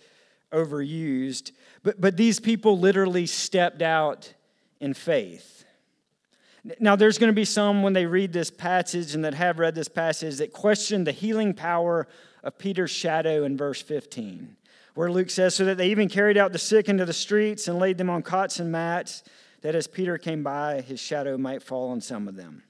overused. 0.50 1.52
But, 1.84 2.00
but 2.00 2.16
these 2.16 2.40
people 2.40 2.80
literally 2.80 3.26
stepped 3.26 3.80
out 3.80 4.34
in 4.80 4.92
faith. 4.92 5.64
Now, 6.80 6.96
there's 6.96 7.18
going 7.18 7.30
to 7.30 7.32
be 7.32 7.44
some 7.44 7.84
when 7.84 7.92
they 7.92 8.06
read 8.06 8.32
this 8.32 8.50
passage 8.50 9.14
and 9.14 9.24
that 9.24 9.34
have 9.34 9.60
read 9.60 9.76
this 9.76 9.86
passage 9.86 10.38
that 10.38 10.52
question 10.52 11.04
the 11.04 11.12
healing 11.12 11.54
power 11.54 12.08
of 12.42 12.58
Peter's 12.58 12.90
shadow 12.90 13.44
in 13.44 13.56
verse 13.56 13.82
15, 13.82 14.56
where 14.94 15.10
Luke 15.10 15.30
says, 15.30 15.54
So 15.54 15.64
that 15.64 15.76
they 15.76 15.90
even 15.90 16.08
carried 16.08 16.36
out 16.36 16.52
the 16.52 16.58
sick 16.58 16.88
into 16.88 17.04
the 17.04 17.12
streets 17.12 17.68
and 17.68 17.78
laid 17.78 17.98
them 17.98 18.10
on 18.10 18.22
cots 18.22 18.58
and 18.58 18.70
mats, 18.70 19.22
that 19.62 19.74
as 19.74 19.86
Peter 19.86 20.18
came 20.18 20.42
by, 20.42 20.80
his 20.80 21.00
shadow 21.00 21.36
might 21.36 21.62
fall 21.62 21.90
on 21.90 22.00
some 22.00 22.28
of 22.28 22.36
them. 22.36 22.62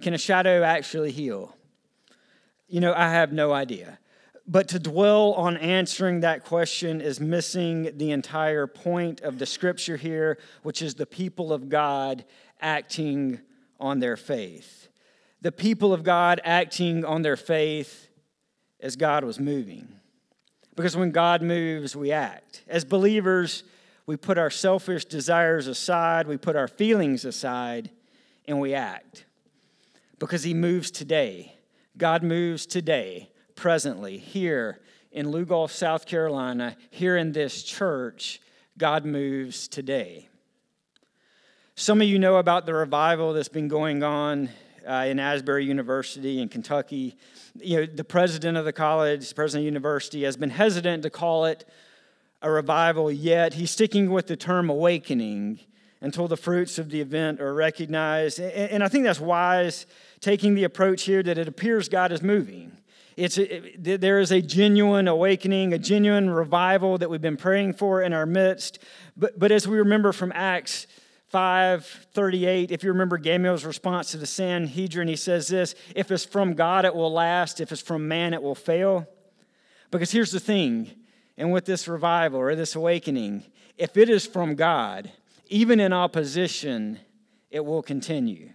Can 0.00 0.14
a 0.14 0.18
shadow 0.18 0.62
actually 0.62 1.10
heal? 1.10 1.56
You 2.68 2.80
know, 2.80 2.94
I 2.94 3.10
have 3.10 3.32
no 3.32 3.52
idea. 3.52 3.98
But 4.46 4.68
to 4.68 4.78
dwell 4.78 5.34
on 5.34 5.56
answering 5.58 6.20
that 6.20 6.44
question 6.44 7.00
is 7.00 7.20
missing 7.20 7.90
the 7.96 8.10
entire 8.10 8.66
point 8.66 9.20
of 9.20 9.38
the 9.38 9.46
scripture 9.46 9.96
here, 9.96 10.38
which 10.62 10.82
is 10.82 10.94
the 10.94 11.06
people 11.06 11.52
of 11.52 11.68
God 11.68 12.24
acting 12.60 13.40
on 13.78 14.00
their 14.00 14.16
faith. 14.16 14.88
The 15.40 15.52
people 15.52 15.92
of 15.92 16.02
God 16.02 16.40
acting 16.44 17.04
on 17.04 17.22
their 17.22 17.36
faith 17.36 18.08
as 18.82 18.96
God 18.96 19.24
was 19.24 19.38
moving. 19.38 19.88
Because 20.76 20.96
when 20.96 21.10
God 21.10 21.42
moves, 21.42 21.94
we 21.94 22.12
act. 22.12 22.62
As 22.68 22.84
believers, 22.84 23.64
we 24.06 24.16
put 24.16 24.38
our 24.38 24.50
selfish 24.50 25.04
desires 25.04 25.66
aside, 25.66 26.26
we 26.26 26.36
put 26.36 26.56
our 26.56 26.68
feelings 26.68 27.24
aside, 27.24 27.90
and 28.46 28.60
we 28.60 28.74
act. 28.74 29.24
Because 30.18 30.42
He 30.42 30.54
moves 30.54 30.90
today. 30.90 31.54
God 31.96 32.22
moves 32.22 32.66
today 32.66 33.30
presently 33.54 34.16
here 34.18 34.80
in 35.12 35.26
Lugoff, 35.26 35.70
South 35.70 36.06
Carolina, 36.06 36.76
here 36.90 37.16
in 37.16 37.32
this 37.32 37.62
church, 37.62 38.40
God 38.78 39.04
moves 39.04 39.68
today. 39.68 40.28
Some 41.74 42.00
of 42.00 42.08
you 42.08 42.18
know 42.18 42.36
about 42.36 42.66
the 42.66 42.74
revival 42.74 43.32
that's 43.32 43.48
been 43.48 43.68
going 43.68 44.02
on 44.02 44.50
uh, 44.90 45.04
in 45.04 45.20
Asbury 45.20 45.64
University 45.64 46.42
in 46.42 46.48
Kentucky. 46.48 47.16
You 47.60 47.80
know, 47.80 47.86
the 47.86 48.04
president 48.04 48.56
of 48.56 48.64
the 48.64 48.72
college, 48.72 49.28
the 49.28 49.34
president 49.34 49.60
of 49.60 49.64
the 49.64 49.70
university, 49.70 50.24
has 50.24 50.36
been 50.36 50.50
hesitant 50.50 51.04
to 51.04 51.10
call 51.10 51.44
it 51.44 51.64
a 52.42 52.50
revival 52.50 53.10
yet. 53.10 53.54
He's 53.54 53.70
sticking 53.70 54.10
with 54.10 54.26
the 54.26 54.36
term 54.36 54.68
awakening 54.68 55.60
until 56.00 56.26
the 56.26 56.36
fruits 56.36 56.78
of 56.78 56.90
the 56.90 57.00
event 57.00 57.40
are 57.40 57.54
recognized. 57.54 58.40
And 58.40 58.82
I 58.82 58.88
think 58.88 59.04
that's 59.04 59.20
wise, 59.20 59.86
taking 60.20 60.54
the 60.54 60.64
approach 60.64 61.02
here 61.02 61.22
that 61.22 61.38
it 61.38 61.46
appears 61.46 61.88
God 61.88 62.10
is 62.10 62.22
moving. 62.22 62.72
It's 63.16 63.36
it, 63.36 64.00
there 64.00 64.18
is 64.18 64.32
a 64.32 64.40
genuine 64.40 65.06
awakening, 65.06 65.72
a 65.72 65.78
genuine 65.78 66.30
revival 66.30 66.96
that 66.98 67.10
we've 67.10 67.20
been 67.20 67.36
praying 67.36 67.74
for 67.74 68.02
in 68.02 68.12
our 68.12 68.24
midst. 68.24 68.78
But, 69.16 69.38
but 69.38 69.52
as 69.52 69.68
we 69.68 69.78
remember 69.78 70.12
from 70.12 70.32
Acts 70.34 70.86
5:38, 71.30 72.70
if 72.70 72.82
you 72.82 72.90
remember 72.90 73.16
Gamaliel's 73.16 73.64
response 73.64 74.10
to 74.10 74.16
the 74.16 74.26
Sanhedrin, 74.26 75.08
he 75.08 75.16
says 75.16 75.48
this: 75.48 75.74
"If 75.94 76.10
it's 76.10 76.24
from 76.24 76.54
God, 76.54 76.84
it 76.84 76.94
will 76.94 77.12
last. 77.12 77.60
If 77.60 77.70
it's 77.70 77.80
from 77.80 78.08
man, 78.08 78.34
it 78.34 78.42
will 78.42 78.54
fail." 78.54 79.06
Because 79.90 80.10
here's 80.10 80.32
the 80.32 80.40
thing, 80.40 80.90
and 81.36 81.52
with 81.52 81.64
this 81.64 81.86
revival 81.88 82.40
or 82.40 82.54
this 82.54 82.74
awakening, 82.74 83.44
if 83.76 83.96
it 83.96 84.08
is 84.08 84.26
from 84.26 84.56
God, 84.56 85.12
even 85.46 85.80
in 85.80 85.92
opposition, 85.92 86.98
it 87.50 87.64
will 87.64 87.82
continue. 87.82 88.50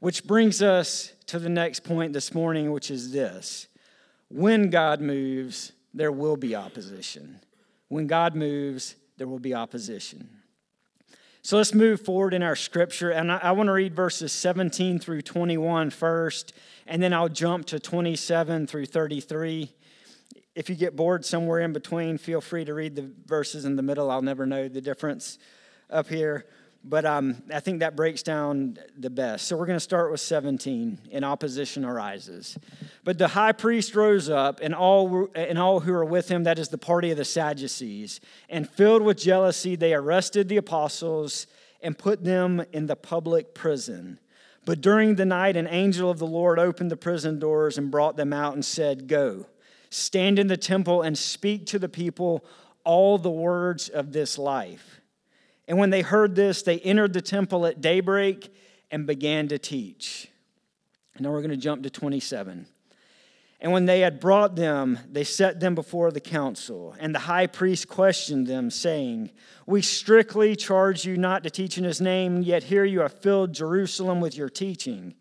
Which 0.00 0.24
brings 0.24 0.60
us 0.60 1.12
to 1.26 1.38
the 1.38 1.48
next 1.48 1.80
point 1.80 2.12
this 2.12 2.34
morning, 2.34 2.72
which 2.72 2.90
is 2.90 3.12
this 3.12 3.68
when 4.28 4.68
God 4.68 5.00
moves, 5.00 5.72
there 5.94 6.12
will 6.12 6.36
be 6.36 6.54
opposition. 6.54 7.40
When 7.88 8.06
God 8.06 8.34
moves, 8.34 8.96
there 9.16 9.28
will 9.28 9.38
be 9.38 9.54
opposition. 9.54 10.28
So 11.44 11.58
let's 11.58 11.74
move 11.74 12.00
forward 12.00 12.32
in 12.32 12.42
our 12.42 12.56
scripture. 12.56 13.10
And 13.10 13.30
I, 13.30 13.36
I 13.36 13.52
want 13.52 13.66
to 13.66 13.72
read 13.72 13.94
verses 13.94 14.32
17 14.32 14.98
through 14.98 15.20
21 15.20 15.90
first, 15.90 16.54
and 16.86 17.02
then 17.02 17.12
I'll 17.12 17.28
jump 17.28 17.66
to 17.66 17.78
27 17.78 18.66
through 18.66 18.86
33. 18.86 19.70
If 20.54 20.70
you 20.70 20.74
get 20.74 20.96
bored 20.96 21.22
somewhere 21.22 21.60
in 21.60 21.74
between, 21.74 22.16
feel 22.16 22.40
free 22.40 22.64
to 22.64 22.72
read 22.72 22.96
the 22.96 23.10
verses 23.26 23.66
in 23.66 23.76
the 23.76 23.82
middle. 23.82 24.10
I'll 24.10 24.22
never 24.22 24.46
know 24.46 24.68
the 24.68 24.80
difference 24.80 25.38
up 25.90 26.08
here. 26.08 26.46
But 26.86 27.06
um, 27.06 27.42
I 27.52 27.60
think 27.60 27.80
that 27.80 27.96
breaks 27.96 28.22
down 28.22 28.76
the 28.98 29.08
best. 29.08 29.46
So 29.46 29.56
we're 29.56 29.64
going 29.64 29.76
to 29.76 29.80
start 29.80 30.10
with 30.10 30.20
17. 30.20 30.98
In 31.10 31.24
opposition 31.24 31.82
arises. 31.82 32.58
But 33.04 33.16
the 33.16 33.28
high 33.28 33.52
priest 33.52 33.96
rose 33.96 34.28
up, 34.28 34.60
and 34.62 34.74
all, 34.74 35.28
and 35.34 35.58
all 35.58 35.80
who 35.80 35.92
were 35.92 36.04
with 36.04 36.28
him, 36.28 36.44
that 36.44 36.58
is 36.58 36.68
the 36.68 36.78
party 36.78 37.10
of 37.10 37.16
the 37.16 37.24
Sadducees, 37.24 38.20
and 38.50 38.68
filled 38.68 39.00
with 39.00 39.16
jealousy, 39.16 39.76
they 39.76 39.94
arrested 39.94 40.48
the 40.50 40.58
apostles 40.58 41.46
and 41.82 41.96
put 41.96 42.22
them 42.22 42.62
in 42.72 42.86
the 42.86 42.96
public 42.96 43.54
prison. 43.54 44.18
But 44.66 44.82
during 44.82 45.14
the 45.14 45.26
night, 45.26 45.56
an 45.56 45.66
angel 45.66 46.10
of 46.10 46.18
the 46.18 46.26
Lord 46.26 46.58
opened 46.58 46.90
the 46.90 46.96
prison 46.96 47.38
doors 47.38 47.78
and 47.78 47.90
brought 47.90 48.16
them 48.16 48.32
out 48.32 48.54
and 48.54 48.64
said, 48.64 49.08
Go, 49.08 49.46
stand 49.88 50.38
in 50.38 50.48
the 50.48 50.56
temple 50.56 51.00
and 51.00 51.16
speak 51.16 51.66
to 51.66 51.78
the 51.78 51.88
people 51.88 52.44
all 52.84 53.16
the 53.16 53.30
words 53.30 53.88
of 53.88 54.12
this 54.12 54.38
life. 54.38 55.00
And 55.66 55.78
when 55.78 55.90
they 55.90 56.02
heard 56.02 56.34
this, 56.34 56.62
they 56.62 56.78
entered 56.80 57.12
the 57.12 57.22
temple 57.22 57.66
at 57.66 57.80
daybreak 57.80 58.54
and 58.90 59.06
began 59.06 59.48
to 59.48 59.58
teach. 59.58 60.28
Now 61.18 61.30
we're 61.30 61.40
going 61.40 61.50
to 61.50 61.56
jump 61.56 61.82
to 61.84 61.90
27. 61.90 62.66
And 63.60 63.72
when 63.72 63.86
they 63.86 64.00
had 64.00 64.20
brought 64.20 64.56
them, 64.56 64.98
they 65.10 65.24
set 65.24 65.58
them 65.58 65.74
before 65.74 66.10
the 66.10 66.20
council. 66.20 66.94
And 67.00 67.14
the 67.14 67.20
high 67.20 67.46
priest 67.46 67.88
questioned 67.88 68.46
them, 68.46 68.70
saying, 68.70 69.30
We 69.66 69.80
strictly 69.80 70.54
charge 70.54 71.06
you 71.06 71.16
not 71.16 71.42
to 71.44 71.50
teach 71.50 71.78
in 71.78 71.84
his 71.84 71.98
name, 71.98 72.42
yet 72.42 72.64
here 72.64 72.84
you 72.84 73.00
have 73.00 73.20
filled 73.20 73.54
Jerusalem 73.54 74.20
with 74.20 74.36
your 74.36 74.50
teaching. 74.50 75.14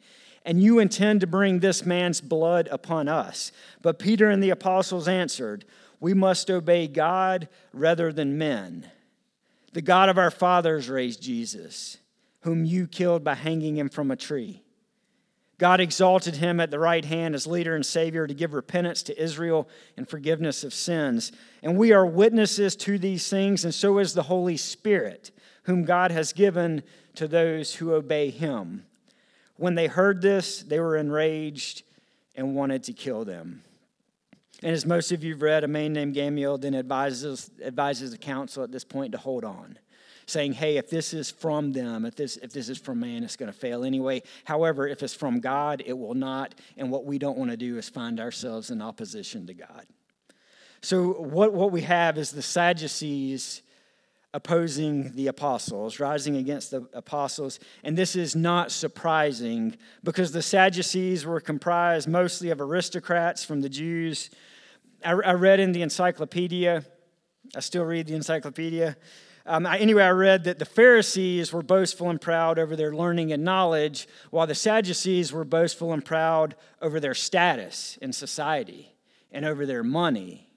And 0.46 0.62
you 0.62 0.80
intend 0.80 1.22
to 1.22 1.28
bring 1.28 1.60
this 1.60 1.86
man's 1.86 2.20
blood 2.20 2.68
upon 2.70 3.08
us. 3.08 3.54
But 3.82 3.98
Peter 3.98 4.30
and 4.30 4.44
the 4.44 4.50
apostles 4.50 5.08
answered, 5.08 5.64
We 6.02 6.14
must 6.14 6.52
obey 6.52 6.88
God 6.90 7.48
rather 7.72 8.12
than 8.12 8.38
men. 8.38 8.92
The 9.74 9.82
God 9.82 10.10
of 10.10 10.18
our 10.18 10.32
fathers 10.32 10.90
raised 10.90 11.22
Jesus, 11.22 11.98
whom 12.42 12.64
you 12.64 12.88
killed 12.88 13.24
by 13.24 13.36
hanging 13.36 13.78
him 13.78 13.90
from 13.90 14.12
a 14.12 14.16
tree. 14.16 14.64
God 15.58 15.80
exalted 15.80 16.36
him 16.36 16.60
at 16.60 16.72
the 16.72 16.80
right 16.80 17.06
hand 17.06 17.36
as 17.36 17.48
leader 17.48 17.76
and 17.76 17.86
savior 17.86 18.28
to 18.28 18.34
give 18.34 18.54
repentance 18.54 19.02
to 19.04 19.22
Israel 19.22 19.70
and 19.98 20.08
forgiveness 20.08 20.64
of 20.64 20.74
sins. 20.74 21.32
And 21.62 21.78
we 21.78 21.92
are 21.92 22.06
witnesses 22.06 22.76
to 22.78 23.00
these 23.00 23.30
things, 23.30 23.64
and 23.64 23.74
so 23.74 23.98
is 24.00 24.14
the 24.14 24.24
Holy 24.24 24.58
Spirit, 24.58 25.32
whom 25.64 25.86
God 25.86 26.12
has 26.12 26.34
given 26.34 26.84
to 27.16 27.28
those 27.28 27.76
who 27.76 27.94
obey 27.94 28.30
him. 28.30 28.86
When 29.56 29.76
they 29.76 29.88
heard 29.88 30.22
this, 30.22 30.64
they 30.64 30.80
were 30.80 30.98
enraged 30.98 31.84
and 32.36 32.56
wanted 32.56 32.84
to 32.84 32.94
kill 32.94 33.24
them. 33.24 33.64
And 34.64 34.72
as 34.72 34.86
most 34.86 35.12
of 35.12 35.26
you 35.26 35.34
have 35.34 35.42
read, 35.42 35.66
a 35.66 35.68
man 35.68 35.92
named 35.92 36.14
Gamaliel 36.14 36.58
then 36.58 36.74
advises, 36.74 37.52
advises 37.62 38.12
the 38.12 38.18
council 38.18 38.64
at 38.64 38.72
this 38.72 38.86
point 38.86 39.12
to 39.12 39.18
hold 39.18 39.44
on, 39.44 39.78
saying, 40.26 40.54
hey, 40.54 40.78
if 40.78 40.90
this 40.90 41.14
is 41.14 41.30
from 41.30 41.74
them, 41.74 42.06
if 42.06 42.16
this, 42.16 42.38
if 42.38 42.54
this 42.54 42.70
is 42.70 42.78
from 42.78 43.02
man, 43.02 43.26
it's 43.26 43.36
going 43.36 43.52
to 43.52 43.58
fail 43.58 43.84
anyway. 43.84 44.22
However, 44.46 44.88
if 44.88 45.04
it's 45.04 45.14
from 45.14 45.42
God, 45.42 45.84
it 45.86 45.98
will 45.98 46.14
not. 46.14 46.56
And 46.78 46.90
what 46.90 47.04
we 47.04 47.20
don't 47.20 47.38
want 47.38 47.52
to 47.52 47.58
do 47.58 47.78
is 47.78 47.90
find 47.90 48.22
ourselves 48.22 48.72
in 48.72 48.82
opposition 48.82 49.46
to 49.48 49.54
God. 49.54 49.86
So, 50.82 51.12
what, 51.12 51.54
what 51.54 51.72
we 51.72 51.82
have 51.82 52.18
is 52.18 52.32
the 52.32 52.42
Sadducees 52.42 53.63
opposing 54.34 55.12
the 55.14 55.28
apostles, 55.28 56.00
rising 56.00 56.36
against 56.38 56.72
the 56.72 56.88
apostles. 56.94 57.60
And 57.84 57.96
this 57.96 58.16
is 58.16 58.36
not 58.36 58.72
surprising 58.72 59.78
because 60.04 60.32
the 60.32 60.42
Sadducees 60.42 61.26
were 61.26 61.40
comprised 61.40 62.08
mostly 62.08 62.50
of 62.50 62.60
aristocrats 62.60 63.44
from 63.44 63.62
the 63.62 63.70
Jews. 63.70 64.32
I, 65.06 65.12
I 65.12 65.34
read 65.34 65.60
in 65.60 65.72
the 65.72 65.84
encyclopedia, 65.84 66.84
I 67.56 67.60
still 67.60 67.84
read 67.84 68.08
the 68.08 68.16
encyclopedia. 68.16 68.98
Um, 69.46 69.68
I, 69.68 69.78
anyway, 69.78 70.04
I 70.04 70.12
read 70.12 70.46
that 70.46 70.58
the 70.58 70.66
Pharisees 70.66 71.54
were 71.54 71.62
boastful 71.62 72.10
and 72.10 72.20
proud 72.20 72.58
over 72.58 72.76
their 72.76 72.96
learning 72.96 73.34
and 73.34 73.44
knowledge, 73.44 74.08
while 74.32 74.48
the 74.48 74.56
Sadducees 74.56 75.32
were 75.32 75.44
boastful 75.44 75.94
and 75.94 76.04
proud 76.04 76.56
over 76.82 77.00
their 77.00 77.14
status 77.14 78.00
in 78.02 78.14
society 78.14 78.96
and 79.32 79.46
over 79.46 79.66
their 79.66 79.84
money. 79.84 80.50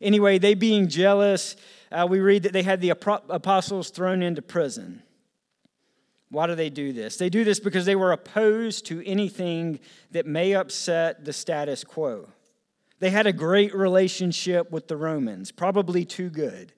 Anyway, 0.00 0.38
they 0.38 0.54
being 0.54 0.88
jealous, 0.88 1.54
uh, 1.92 2.06
we 2.08 2.20
read 2.20 2.44
that 2.44 2.52
they 2.52 2.62
had 2.62 2.80
the 2.80 2.90
apostles 2.90 3.90
thrown 3.90 4.22
into 4.22 4.42
prison. 4.42 5.02
Why 6.30 6.46
do 6.46 6.54
they 6.54 6.70
do 6.70 6.92
this? 6.94 7.18
They 7.18 7.28
do 7.28 7.44
this 7.44 7.60
because 7.60 7.84
they 7.84 7.96
were 7.96 8.12
opposed 8.12 8.86
to 8.86 9.06
anything 9.06 9.80
that 10.12 10.26
may 10.26 10.54
upset 10.54 11.26
the 11.26 11.32
status 11.32 11.84
quo. 11.84 12.30
They 13.00 13.10
had 13.10 13.26
a 13.26 13.32
great 13.32 13.74
relationship 13.74 14.70
with 14.70 14.88
the 14.88 14.96
Romans, 14.96 15.52
probably 15.52 16.04
too 16.04 16.30
good. 16.30 16.72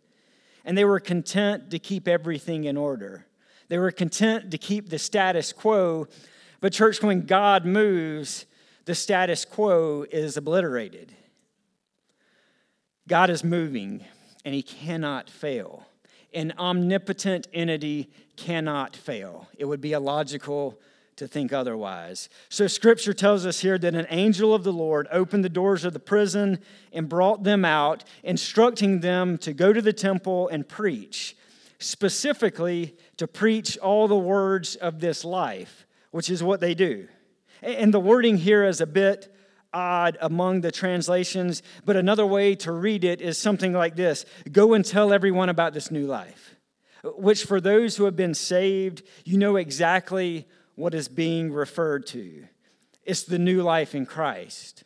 And 0.64 0.76
they 0.76 0.85
were 0.85 0.99
content 0.99 1.71
to 1.71 1.78
keep 1.78 2.09
everything 2.09 2.64
in 2.64 2.76
order. 2.76 3.26
They 3.68 3.78
were 3.78 3.92
content 3.92 4.50
to 4.50 4.59
keep 4.59 4.88
the 4.88 4.99
status 4.99 5.52
quo. 5.52 6.09
But, 6.61 6.73
church, 6.73 7.02
when 7.02 7.26
God 7.26 7.64
moves, 7.64 8.47
the 8.87 8.94
status 8.94 9.44
quo 9.44 10.06
is 10.11 10.37
obliterated. 10.37 11.14
God 13.06 13.30
is 13.30 13.44
moving 13.44 14.04
and 14.45 14.55
he 14.55 14.63
cannot 14.63 15.31
fail. 15.31 15.87
An 16.33 16.53
omnipotent 16.59 17.49
entity 17.53 18.11
cannot 18.37 18.97
fail. 18.97 19.49
It 19.57 19.67
would 19.67 19.81
be 19.81 19.93
illogical 19.93 20.79
to 21.17 21.29
think 21.29 21.53
otherwise. 21.53 22.29
So, 22.49 22.67
scripture 22.67 23.15
tells 23.15 23.47
us 23.47 23.61
here 23.61 23.79
that 23.79 23.95
an 23.95 24.07
angel 24.11 24.53
of 24.53 24.65
the 24.65 24.73
Lord 24.73 25.07
opened 25.13 25.45
the 25.45 25.49
doors 25.49 25.85
of 25.85 25.93
the 25.93 26.01
prison 26.01 26.59
and 26.93 27.09
brought 27.09 27.45
them 27.45 27.65
out, 27.65 28.05
instructing 28.25 29.01
them 29.01 29.39
to 29.39 29.53
go 29.53 29.73
to 29.73 29.81
the 29.81 29.93
temple 29.93 30.49
and 30.49 30.69
preach, 30.69 31.37
specifically 31.79 32.97
to 33.17 33.29
preach 33.29 33.79
all 33.79 34.09
the 34.09 34.17
words 34.17 34.75
of 34.77 34.99
this 34.99 35.25
life, 35.25 35.87
which 36.11 36.29
is 36.29 36.43
what 36.43 36.61
they 36.61 36.75
do. 36.75 37.07
And 37.63 37.95
the 37.95 38.01
wording 38.01 38.39
here 38.39 38.65
is 38.65 38.81
a 38.81 38.87
bit 38.87 39.33
odd 39.75 40.16
among 40.21 40.61
the 40.62 40.73
translations, 40.73 41.62
but 41.85 41.97
another 41.97 42.25
way 42.25 42.54
to 42.54 42.73
read 42.73 43.04
it 43.04 43.21
is 43.21 43.37
something 43.37 43.73
like 43.73 43.97
this 43.97 44.25
Go 44.50 44.73
and 44.73 44.85
tell 44.85 45.12
everyone 45.12 45.49
about 45.49 45.75
this 45.75 45.90
new 45.90 46.07
life, 46.07 46.54
which 47.02 47.45
for 47.45 47.61
those 47.61 47.97
who 47.97 48.04
have 48.04 48.16
been 48.16 48.35
saved, 48.35 49.02
you 49.25 49.37
know 49.37 49.57
exactly 49.57 50.47
what 50.76 50.95
is 50.95 51.09
being 51.09 51.52
referred 51.52 52.07
to. 52.07 52.47
It's 53.02 53.25
the 53.25 53.38
new 53.38 53.62
life 53.62 53.95
in 53.95 54.07
Christ, 54.07 54.85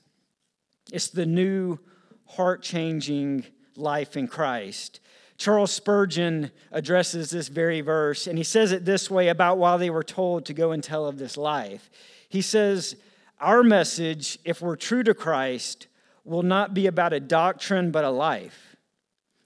it's 0.92 1.08
the 1.08 1.26
new 1.26 1.78
heart 2.26 2.62
changing 2.62 3.44
life 3.76 4.16
in 4.16 4.26
Christ. 4.26 5.00
Charles 5.38 5.70
Spurgeon 5.70 6.50
addresses 6.72 7.30
this 7.30 7.46
very 7.46 7.80
verse, 7.80 8.26
and 8.26 8.36
he 8.36 8.42
says 8.42 8.72
it 8.72 8.84
this 8.84 9.08
way 9.08 9.28
about 9.28 9.56
while 9.56 9.78
they 9.78 9.88
were 9.88 10.02
told 10.02 10.44
to 10.46 10.52
go 10.52 10.72
and 10.72 10.82
tell 10.82 11.06
of 11.06 11.16
this 11.16 11.36
life. 11.36 11.90
He 12.28 12.42
says, 12.42 12.96
our 13.40 13.62
message, 13.62 14.38
if 14.44 14.60
we're 14.60 14.76
true 14.76 15.02
to 15.02 15.14
Christ, 15.14 15.86
will 16.24 16.42
not 16.42 16.74
be 16.74 16.86
about 16.86 17.12
a 17.12 17.20
doctrine 17.20 17.90
but 17.90 18.04
a 18.04 18.10
life. 18.10 18.76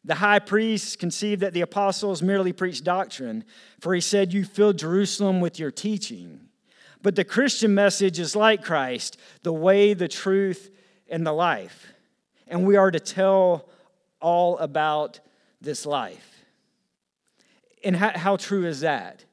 The 0.04 0.16
high 0.16 0.40
priest 0.40 0.98
conceived 0.98 1.42
that 1.42 1.52
the 1.52 1.60
apostles 1.60 2.22
merely 2.22 2.52
preached 2.52 2.82
doctrine, 2.82 3.44
for 3.80 3.94
he 3.94 4.00
said, 4.00 4.32
You 4.32 4.44
filled 4.44 4.78
Jerusalem 4.78 5.40
with 5.40 5.58
your 5.58 5.70
teaching. 5.70 6.48
But 7.02 7.16
the 7.16 7.24
Christian 7.24 7.74
message 7.74 8.18
is 8.18 8.34
like 8.34 8.64
Christ 8.64 9.18
the 9.42 9.52
way, 9.52 9.94
the 9.94 10.08
truth, 10.08 10.70
and 11.08 11.26
the 11.26 11.32
life. 11.32 11.92
And 12.48 12.66
we 12.66 12.76
are 12.76 12.90
to 12.90 13.00
tell 13.00 13.68
all 14.20 14.58
about 14.58 15.20
this 15.60 15.86
life. 15.86 16.44
And 17.84 17.96
how, 17.96 18.12
how 18.16 18.36
true 18.36 18.64
is 18.66 18.80
that? 18.80 19.24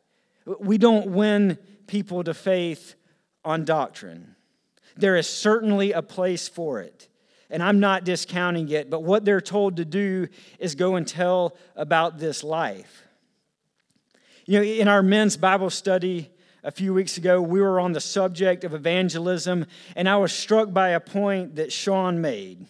We 0.60 0.78
don't 0.78 1.08
win 1.08 1.58
people 1.88 2.24
to 2.24 2.34
faith 2.34 2.96
on 3.44 3.66
doctrine. 3.66 4.36
There 5.00 5.16
is 5.16 5.28
certainly 5.28 5.92
a 5.92 6.02
place 6.02 6.48
for 6.48 6.82
it. 6.82 7.08
And 7.50 7.64
I'm 7.64 7.80
not 7.80 8.04
discounting 8.04 8.70
it, 8.70 8.90
but 8.90 9.02
what 9.02 9.26
they're 9.26 9.42
told 9.42 9.78
to 9.78 9.86
do 9.86 10.28
is 10.60 10.76
go 10.76 10.96
and 10.96 11.08
tell 11.08 11.58
about 11.76 12.20
this 12.20 12.44
life. 12.44 13.04
You 14.46 14.60
know, 14.60 14.64
in 14.64 14.88
our 14.88 15.02
men's 15.02 15.36
Bible 15.36 15.70
study 15.70 16.30
a 16.64 16.72
few 16.72 16.94
weeks 16.94 17.18
ago, 17.18 17.42
we 17.42 17.62
were 17.62 17.80
on 17.80 17.94
the 17.94 18.02
subject 18.02 18.64
of 18.64 18.74
evangelism, 18.74 19.66
and 19.96 20.08
I 20.08 20.18
was 20.18 20.32
struck 20.32 20.72
by 20.74 20.90
a 20.90 21.00
point 21.00 21.56
that 21.56 21.72
Sean 21.72 22.22
made. 22.22 22.66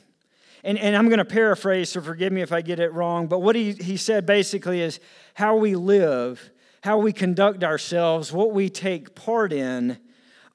And, 0.63 0.77
and 0.77 0.95
I'm 0.95 1.07
going 1.07 1.19
to 1.19 1.25
paraphrase, 1.25 1.89
so 1.89 2.01
forgive 2.01 2.31
me 2.31 2.41
if 2.41 2.51
I 2.51 2.61
get 2.61 2.79
it 2.79 2.93
wrong, 2.93 3.27
but 3.27 3.39
what 3.39 3.55
he, 3.55 3.73
he 3.73 3.97
said 3.97 4.25
basically 4.25 4.81
is 4.81 4.99
how 5.33 5.55
we 5.55 5.75
live, 5.75 6.51
how 6.83 6.97
we 6.97 7.13
conduct 7.13 7.63
ourselves, 7.63 8.31
what 8.31 8.51
we 8.51 8.69
take 8.69 9.15
part 9.15 9.51
in 9.51 9.97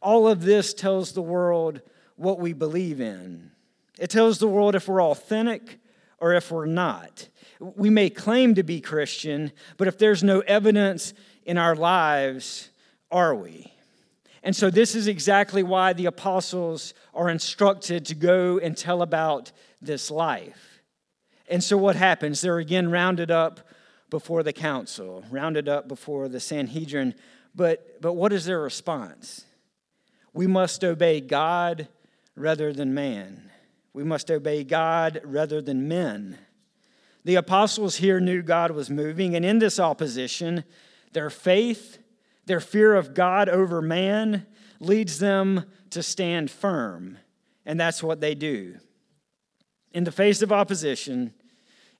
all 0.05 0.29
of 0.29 0.43
this 0.43 0.75
tells 0.75 1.13
the 1.13 1.23
world 1.23 1.81
what 2.17 2.39
we 2.39 2.53
believe 2.53 3.01
in. 3.01 3.51
It 3.99 4.11
tells 4.11 4.39
the 4.39 4.47
world 4.47 4.75
if 4.75 4.87
we're 4.87 5.03
authentic 5.03 5.79
or 6.19 6.35
if 6.35 6.53
we're 6.53 6.67
not. 6.67 7.29
We 7.59 7.91
may 7.91 8.11
claim 8.11 8.55
to 8.57 8.63
be 8.63 8.81
Christian, 8.81 9.51
but 9.79 9.89
if 9.89 9.99
there's 9.99 10.23
no 10.23 10.41
evidence 10.41 11.15
in 11.45 11.59
our 11.59 11.75
lives, 11.75 12.71
are 13.11 13.35
we? 13.35 13.73
And 14.43 14.55
so, 14.55 14.69
this 14.69 14.95
is 14.95 15.09
exactly 15.09 15.63
why 15.63 15.95
the 15.95 16.05
apostles 16.05 16.93
are 17.15 17.31
instructed 17.31 18.05
to 18.07 18.15
go 18.15 18.59
and 18.59 18.77
tell 18.77 19.01
about 19.01 19.53
this 19.81 20.11
life. 20.11 20.83
And 21.49 21.65
so, 21.65 21.79
what 21.79 21.97
happens? 21.97 22.43
They're 22.43 22.59
again 22.59 22.91
rounded 22.91 23.31
up 23.31 23.61
before 24.11 24.43
the 24.43 24.53
council, 24.53 25.25
rounded 25.31 25.67
up 25.67 25.89
before 25.89 26.29
the 26.29 26.41
Sanhedrin. 26.41 27.15
But, 27.55 28.03
but 28.03 28.15
what 28.15 28.35
is 28.35 28.45
their 28.45 28.61
response? 28.61 29.47
We 30.35 30.49
must 30.49 30.85
obey 30.85 31.21
God 31.21 31.89
rather 32.37 32.73
than 32.73 32.93
man. 32.93 33.51
We 33.93 34.03
must 34.03 34.31
obey 34.31 34.65
God 34.65 35.21
rather 35.25 35.63
than 35.63 35.89
men. 35.89 36.37
The 37.25 37.37
apostles 37.37 37.97
here 37.97 38.21
knew 38.21 38.43
God 38.43 38.73
was 38.73 38.91
moving, 38.91 39.35
and 39.35 39.45
in 39.45 39.61
this 39.61 39.79
opposition, 39.79 40.65
their 41.13 41.31
faith, 41.31 41.99
their 42.47 42.61
fear 42.61 42.95
of 42.95 43.15
God 43.15 43.49
over 43.49 43.81
man, 43.81 44.47
leads 44.81 45.21
them 45.21 45.65
to 45.91 46.03
stand 46.03 46.51
firm. 46.51 47.17
And 47.65 47.81
that's 47.81 48.03
what 48.03 48.21
they 48.21 48.35
do. 48.35 48.77
In 49.93 50.05
the 50.05 50.13
face 50.13 50.43
of 50.43 50.53
opposition, 50.53 51.33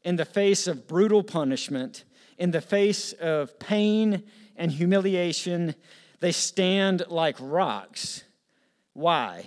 in 0.03 0.17
the 0.17 0.25
face 0.25 0.67
of 0.67 0.89
brutal 0.89 1.23
punishment, 1.23 2.05
in 2.37 2.51
the 2.51 2.61
face 2.61 3.13
of 3.13 3.59
pain 3.61 4.25
and 4.57 4.73
humiliation, 4.73 5.77
they 6.25 6.33
stand 6.33 7.05
like 7.09 7.37
rocks. 7.39 8.25
Why? 8.95 9.45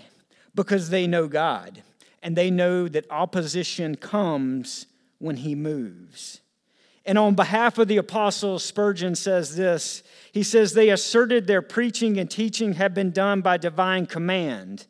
Because 0.54 0.92
they 0.92 1.08
know 1.08 1.28
God 1.28 1.82
and 2.22 2.36
they 2.36 2.52
know 2.52 2.88
that 2.88 3.10
opposition 3.10 3.96
comes 3.96 4.86
when 5.18 5.38
He 5.38 5.56
moves. 5.56 6.42
And 7.04 7.18
on 7.18 7.34
behalf 7.34 7.80
of 7.80 7.88
the 7.88 7.98
apostles, 7.98 8.63
Spurgeon 8.63 9.16
says 9.16 9.56
this 9.56 10.04
He 10.32 10.44
says, 10.44 10.74
They 10.74 10.90
asserted 10.90 11.48
their 11.48 11.63
preaching 11.63 12.20
and 12.20 12.30
teaching 12.30 12.74
had 12.74 12.94
been 12.94 13.10
done 13.10 13.42
by 13.42 13.58
divine 13.58 14.06
command 14.06 14.86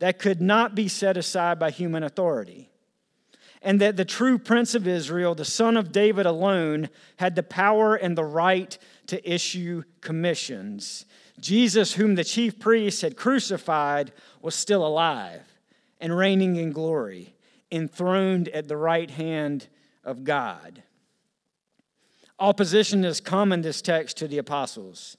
that 0.00 0.18
could 0.18 0.42
not 0.42 0.74
be 0.74 0.86
set 0.86 1.16
aside 1.16 1.58
by 1.58 1.70
human 1.70 2.02
authority. 2.02 2.68
And 3.62 3.80
that 3.80 3.96
the 3.96 4.04
true 4.04 4.38
Prince 4.38 4.74
of 4.74 4.88
Israel, 4.88 5.34
the 5.34 5.44
Son 5.46 5.76
of 5.76 5.92
David 5.92 6.26
alone, 6.26 6.90
had 7.16 7.36
the 7.36 7.44
power 7.44 7.94
and 7.94 8.18
the 8.18 8.24
right 8.24 8.76
to 9.06 9.32
issue 9.32 9.84
commissions. 10.00 11.06
Jesus, 11.40 11.94
whom 11.94 12.14
the 12.14 12.24
chief 12.24 12.58
priests 12.58 13.00
had 13.00 13.16
crucified, 13.16 14.12
was 14.40 14.54
still 14.54 14.86
alive 14.86 15.42
and 16.00 16.16
reigning 16.16 16.56
in 16.56 16.72
glory, 16.72 17.34
enthroned 17.70 18.48
at 18.48 18.68
the 18.68 18.76
right 18.76 19.10
hand 19.10 19.68
of 20.04 20.24
God. 20.24 20.82
Opposition 22.38 23.04
is 23.04 23.20
common 23.20 23.60
in 23.60 23.62
this 23.62 23.80
text 23.80 24.16
to 24.18 24.28
the 24.28 24.38
apostles. 24.38 25.16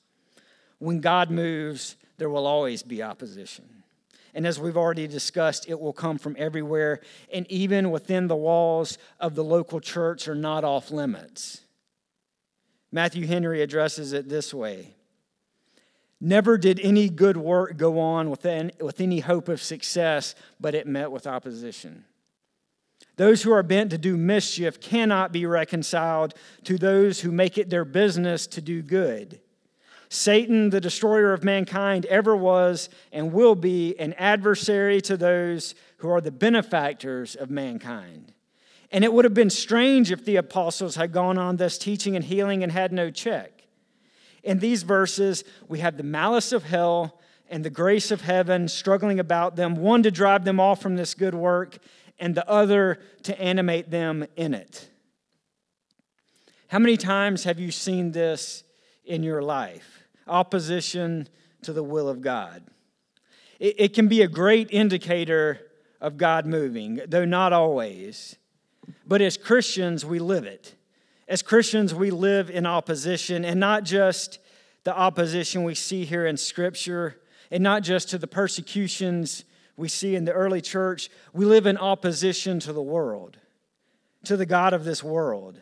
When 0.80 0.99
God 0.99 1.32
moves, 1.32 1.95
there 2.17 2.30
will 2.30 2.45
always 2.45 2.84
be 2.84 3.02
opposition. 3.02 3.84
And 4.34 4.47
as 4.47 4.60
we've 4.60 4.78
already 4.78 5.08
discussed, 5.08 5.69
it 5.69 5.80
will 5.80 5.93
come 5.93 6.17
from 6.17 6.36
everywhere, 6.39 6.99
and 7.32 7.49
even 7.49 7.91
within 7.91 8.28
the 8.28 8.36
walls 8.36 8.97
of 9.19 9.36
the 9.36 9.43
local 9.43 9.80
church 9.80 10.28
are 10.28 10.36
not 10.36 10.63
off 10.63 10.91
limits. 10.91 11.62
Matthew 12.91 13.26
Henry 13.28 13.62
addresses 13.62 14.12
it 14.13 14.28
this 14.28 14.54
way 14.54 14.95
Never 16.25 16.57
did 16.57 16.79
any 16.79 17.09
good 17.09 17.36
work 17.36 17.75
go 17.75 17.99
on 17.99 18.29
with 18.29 18.45
any 18.45 19.19
hope 19.19 19.49
of 19.49 19.62
success, 19.62 20.36
but 20.57 20.73
it 20.73 20.88
met 20.88 21.12
with 21.12 21.27
opposition. 21.27 22.05
Those 23.17 23.43
who 23.43 23.51
are 23.51 23.62
bent 23.62 23.91
to 23.91 23.97
do 23.97 24.15
mischief 24.15 24.79
cannot 24.79 25.33
be 25.33 25.45
reconciled 25.45 26.33
to 26.63 26.77
those 26.77 27.19
who 27.19 27.31
make 27.33 27.57
it 27.57 27.69
their 27.69 27.83
business 27.83 28.47
to 28.47 28.62
do 28.62 28.81
good. 28.81 29.41
Satan, 30.07 30.69
the 30.69 30.79
destroyer 30.79 31.33
of 31.33 31.43
mankind, 31.43 32.05
ever 32.05 32.38
was 32.38 32.88
and 33.12 33.33
will 33.33 33.55
be 33.55 33.99
an 33.99 34.13
adversary 34.13 35.01
to 35.01 35.17
those 35.17 35.75
who 35.97 36.09
are 36.09 36.21
the 36.21 36.31
benefactors 36.31 37.36
of 37.36 37.49
mankind. 37.49 38.31
And 38.93 39.03
it 39.03 39.12
would 39.12 39.25
have 39.25 39.33
been 39.33 39.49
strange 39.49 40.09
if 40.09 40.23
the 40.23 40.38
apostles 40.38 40.95
had 40.95 41.12
gone 41.12 41.38
on 41.38 41.57
thus 41.57 41.77
teaching 41.77 42.15
and 42.15 42.23
healing 42.23 42.63
and 42.63 42.71
had 42.71 42.93
no 42.93 43.12
check. 43.12 43.52
In 44.43 44.60
these 44.60 44.84
verses, 44.84 45.43
we 45.67 45.79
have 45.79 45.97
the 45.97 46.03
malice 46.03 46.51
of 46.51 46.63
hell 46.63 47.19
and 47.49 47.63
the 47.63 47.69
grace 47.69 48.12
of 48.12 48.21
heaven 48.21 48.67
struggling 48.67 49.19
about 49.19 49.56
them, 49.56 49.75
one 49.75 50.03
to 50.03 50.12
drive 50.12 50.43
them 50.43 50.60
off 50.60 50.82
from 50.82 50.95
this 50.95 51.13
good 51.13 51.36
work, 51.36 51.77
and 52.19 52.36
the 52.36 52.47
other 52.49 52.99
to 53.23 53.39
animate 53.39 53.89
them 53.89 54.25
in 54.36 54.53
it. 54.53 54.89
How 56.67 56.79
many 56.79 56.97
times 56.97 57.43
have 57.43 57.60
you 57.60 57.71
seen 57.71 58.12
this 58.12 58.63
in 59.06 59.23
your 59.23 59.41
life? 59.41 60.03
opposition 60.27 61.27
to 61.63 61.73
the 61.73 61.84
will 61.84 62.10
of 62.10 62.21
God. 62.21 62.63
It, 63.60 63.75
it 63.77 63.93
can 63.93 64.08
be 64.08 64.21
a 64.21 64.27
great 64.27 64.69
indicator 64.71 65.60
of 66.01 66.17
God 66.17 66.45
moving, 66.45 67.01
though 67.08 67.25
not 67.25 67.53
always. 67.53 68.36
But 69.06 69.21
as 69.21 69.38
Christians, 69.38 70.06
we 70.06 70.19
live 70.19 70.45
it. 70.45 70.75
As 71.33 71.41
Christians, 71.41 71.95
we 71.95 72.11
live 72.11 72.51
in 72.51 72.67
opposition, 72.67 73.43
and 73.43 73.59
not 73.59 73.85
just 73.85 74.37
the 74.83 74.95
opposition 74.95 75.63
we 75.63 75.73
see 75.73 76.05
here 76.05 76.27
in 76.27 76.37
Scripture, 76.37 77.19
and 77.49 77.63
not 77.63 77.81
just 77.81 78.11
to 78.11 78.19
the 78.19 78.27
persecutions 78.27 79.43
we 79.75 79.87
see 79.89 80.15
in 80.15 80.25
the 80.25 80.31
early 80.31 80.61
church. 80.61 81.09
We 81.33 81.45
live 81.45 81.65
in 81.65 81.75
opposition 81.75 82.59
to 82.59 82.71
the 82.71 82.83
world, 82.83 83.37
to 84.25 84.37
the 84.37 84.45
God 84.45 84.73
of 84.73 84.85
this 84.85 85.03
world. 85.03 85.59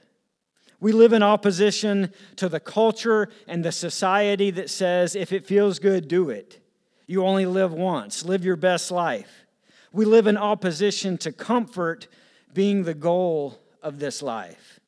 We 0.82 0.92
live 0.92 1.14
in 1.14 1.24
opposition 1.24 2.12
to 2.36 2.50
the 2.50 2.60
culture 2.60 3.30
and 3.48 3.64
the 3.64 3.72
society 3.72 4.52
that 4.52 4.70
says 4.70 5.16
if 5.16 5.32
it 5.32 5.46
feels 5.46 5.80
good, 5.80 6.10
do 6.10 6.30
it. 6.30 6.60
You 7.08 7.26
only 7.26 7.46
live 7.46 7.72
once, 7.72 8.26
live 8.26 8.44
your 8.44 8.58
best 8.58 8.92
life. 8.92 9.46
We 9.94 10.04
live 10.04 10.28
in 10.28 10.36
opposition 10.36 11.18
to 11.20 11.32
comfort 11.32 12.10
being 12.54 12.84
the 12.84 12.94
goal 12.94 13.58
of 13.82 14.00
this 14.00 14.22
life. 14.22 14.81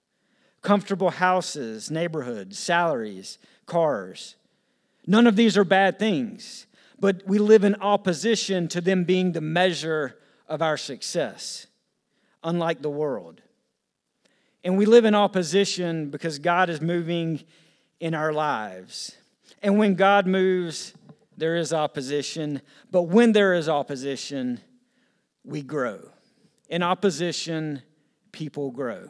Comfortable 0.63 1.11
houses, 1.11 1.91
neighborhoods, 1.91 2.57
salaries, 2.57 3.37
cars. 3.67 4.35
None 5.05 5.27
of 5.27 5.35
these 5.35 5.57
are 5.57 5.65
bad 5.65 5.99
things, 5.99 6.65
but 6.99 7.21
we 7.27 7.37
live 7.37 7.63
in 7.63 7.75
opposition 7.75 8.67
to 8.69 8.81
them 8.81 9.03
being 9.03 9.33
the 9.33 9.41
measure 9.41 10.17
of 10.47 10.61
our 10.61 10.77
success, 10.77 11.67
unlike 12.43 12.81
the 12.81 12.89
world. 12.89 13.41
And 14.63 14.77
we 14.77 14.85
live 14.85 15.03
in 15.03 15.13
opposition 15.13 16.09
because 16.09 16.39
God 16.39 16.69
is 16.69 16.79
moving 16.79 17.43
in 17.99 18.13
our 18.13 18.31
lives. 18.31 19.17
And 19.61 19.77
when 19.77 19.95
God 19.95 20.25
moves, 20.25 20.93
there 21.37 21.57
is 21.57 21.73
opposition. 21.73 22.61
But 22.89 23.03
when 23.03 23.33
there 23.33 23.53
is 23.53 23.67
opposition, 23.67 24.61
we 25.43 25.61
grow. 25.61 26.09
In 26.69 26.81
opposition, 26.83 27.81
people 28.31 28.71
grow. 28.71 29.09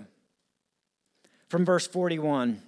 From 1.54 1.66
verse 1.66 1.86
41 1.86 2.63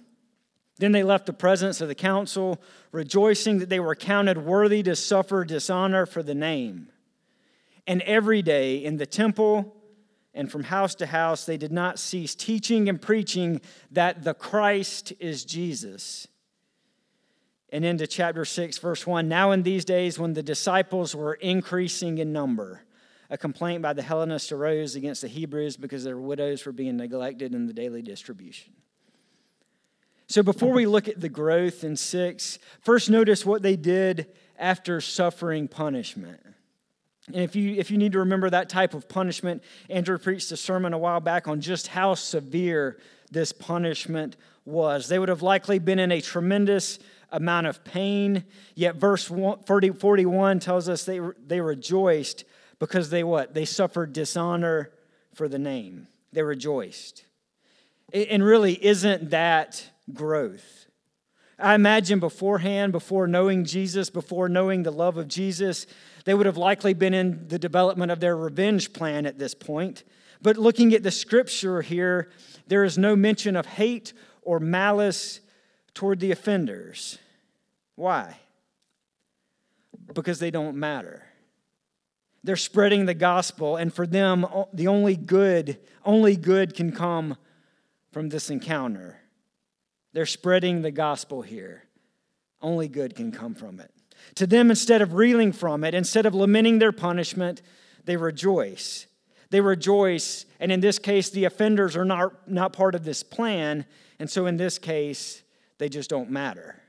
Then 0.78 0.92
they 0.92 1.02
left 1.02 1.26
the 1.26 1.32
presence 1.32 1.80
of 1.80 1.88
the 1.88 1.94
council, 1.96 2.62
rejoicing 2.92 3.58
that 3.58 3.68
they 3.68 3.80
were 3.80 3.96
counted 3.96 4.38
worthy 4.38 4.80
to 4.84 4.94
suffer 4.94 5.44
dishonor 5.44 6.06
for 6.06 6.22
the 6.22 6.36
name. 6.36 6.86
And 7.88 8.00
every 8.02 8.42
day 8.42 8.76
in 8.76 8.96
the 8.96 9.04
temple, 9.04 9.74
and 10.32 10.52
from 10.52 10.62
house 10.62 10.94
to 10.94 11.06
house 11.06 11.44
they 11.44 11.56
did 11.56 11.72
not 11.72 11.98
cease 11.98 12.36
teaching 12.36 12.88
and 12.88 13.02
preaching 13.02 13.60
that 13.90 14.22
the 14.22 14.34
Christ 14.34 15.12
is 15.18 15.44
Jesus. 15.44 16.28
And 17.70 17.84
into 17.84 18.06
chapter 18.06 18.44
6, 18.44 18.78
verse 18.78 19.04
1 19.04 19.26
Now, 19.26 19.50
in 19.50 19.64
these 19.64 19.84
days, 19.84 20.16
when 20.16 20.34
the 20.34 20.44
disciples 20.44 21.12
were 21.12 21.34
increasing 21.34 22.18
in 22.18 22.32
number, 22.32 22.85
a 23.30 23.38
complaint 23.38 23.82
by 23.82 23.92
the 23.92 24.02
Hellenists 24.02 24.52
arose 24.52 24.94
against 24.96 25.22
the 25.22 25.28
Hebrews 25.28 25.76
because 25.76 26.04
their 26.04 26.18
widows 26.18 26.64
were 26.64 26.72
being 26.72 26.96
neglected 26.96 27.54
in 27.54 27.66
the 27.66 27.72
daily 27.72 28.02
distribution. 28.02 28.72
So, 30.28 30.42
before 30.42 30.72
we 30.72 30.86
look 30.86 31.06
at 31.08 31.20
the 31.20 31.28
growth 31.28 31.84
in 31.84 31.96
six, 31.96 32.58
first 32.80 33.10
notice 33.10 33.46
what 33.46 33.62
they 33.62 33.76
did 33.76 34.26
after 34.58 35.00
suffering 35.00 35.68
punishment. 35.68 36.40
And 37.28 37.42
if 37.42 37.56
you, 37.56 37.74
if 37.74 37.90
you 37.90 37.98
need 37.98 38.12
to 38.12 38.20
remember 38.20 38.50
that 38.50 38.68
type 38.68 38.94
of 38.94 39.08
punishment, 39.08 39.62
Andrew 39.90 40.18
preached 40.18 40.50
a 40.52 40.56
sermon 40.56 40.92
a 40.92 40.98
while 40.98 41.20
back 41.20 41.48
on 41.48 41.60
just 41.60 41.88
how 41.88 42.14
severe 42.14 42.98
this 43.30 43.52
punishment 43.52 44.36
was. 44.64 45.08
They 45.08 45.18
would 45.18 45.28
have 45.28 45.42
likely 45.42 45.78
been 45.78 45.98
in 45.98 46.12
a 46.12 46.20
tremendous 46.20 46.98
amount 47.30 47.66
of 47.66 47.82
pain, 47.84 48.44
yet 48.74 48.96
verse 48.96 49.24
40, 49.24 49.90
41 49.90 50.60
tells 50.60 50.88
us 50.88 51.04
they, 51.04 51.20
they 51.44 51.60
rejoiced 51.60 52.44
because 52.78 53.10
they 53.10 53.24
what? 53.24 53.54
They 53.54 53.64
suffered 53.64 54.12
dishonor 54.12 54.90
for 55.34 55.48
the 55.48 55.58
name. 55.58 56.08
They 56.32 56.42
rejoiced. 56.42 57.24
And 58.12 58.44
really, 58.44 58.84
isn't 58.84 59.30
that 59.30 59.90
growth? 60.12 60.86
I 61.58 61.74
imagine 61.74 62.20
beforehand, 62.20 62.92
before 62.92 63.26
knowing 63.26 63.64
Jesus, 63.64 64.10
before 64.10 64.48
knowing 64.48 64.82
the 64.82 64.90
love 64.90 65.16
of 65.16 65.26
Jesus, 65.26 65.86
they 66.24 66.34
would 66.34 66.46
have 66.46 66.58
likely 66.58 66.92
been 66.92 67.14
in 67.14 67.48
the 67.48 67.58
development 67.58 68.12
of 68.12 68.20
their 68.20 68.36
revenge 68.36 68.92
plan 68.92 69.24
at 69.24 69.38
this 69.38 69.54
point. 69.54 70.04
But 70.42 70.58
looking 70.58 70.92
at 70.92 71.02
the 71.02 71.10
scripture 71.10 71.80
here, 71.80 72.30
there 72.66 72.84
is 72.84 72.98
no 72.98 73.16
mention 73.16 73.56
of 73.56 73.64
hate 73.64 74.12
or 74.42 74.60
malice 74.60 75.40
toward 75.94 76.20
the 76.20 76.30
offenders. 76.30 77.18
Why? 77.94 78.36
Because 80.12 80.38
they 80.38 80.50
don't 80.50 80.76
matter. 80.76 81.24
They're 82.46 82.54
spreading 82.54 83.06
the 83.06 83.14
gospel, 83.14 83.74
and 83.74 83.92
for 83.92 84.06
them, 84.06 84.46
the 84.72 84.86
only 84.86 85.16
good, 85.16 85.80
only 86.04 86.36
good 86.36 86.76
can 86.76 86.92
come 86.92 87.36
from 88.12 88.28
this 88.28 88.50
encounter. 88.50 89.18
They're 90.12 90.26
spreading 90.26 90.82
the 90.82 90.92
gospel 90.92 91.42
here. 91.42 91.82
Only 92.62 92.86
good 92.86 93.16
can 93.16 93.32
come 93.32 93.56
from 93.56 93.80
it. 93.80 93.90
To 94.36 94.46
them, 94.46 94.70
instead 94.70 95.02
of 95.02 95.14
reeling 95.14 95.50
from 95.50 95.82
it, 95.82 95.92
instead 95.92 96.24
of 96.24 96.36
lamenting 96.36 96.78
their 96.78 96.92
punishment, 96.92 97.62
they 98.04 98.16
rejoice. 98.16 99.08
They 99.50 99.60
rejoice, 99.60 100.46
and 100.60 100.70
in 100.70 100.78
this 100.78 101.00
case, 101.00 101.30
the 101.30 101.46
offenders 101.46 101.96
are 101.96 102.04
not, 102.04 102.48
not 102.48 102.72
part 102.72 102.94
of 102.94 103.02
this 103.02 103.24
plan, 103.24 103.86
and 104.20 104.30
so 104.30 104.46
in 104.46 104.56
this 104.56 104.78
case, 104.78 105.42
they 105.78 105.88
just 105.88 106.08
don't 106.08 106.30
matter. 106.30 106.80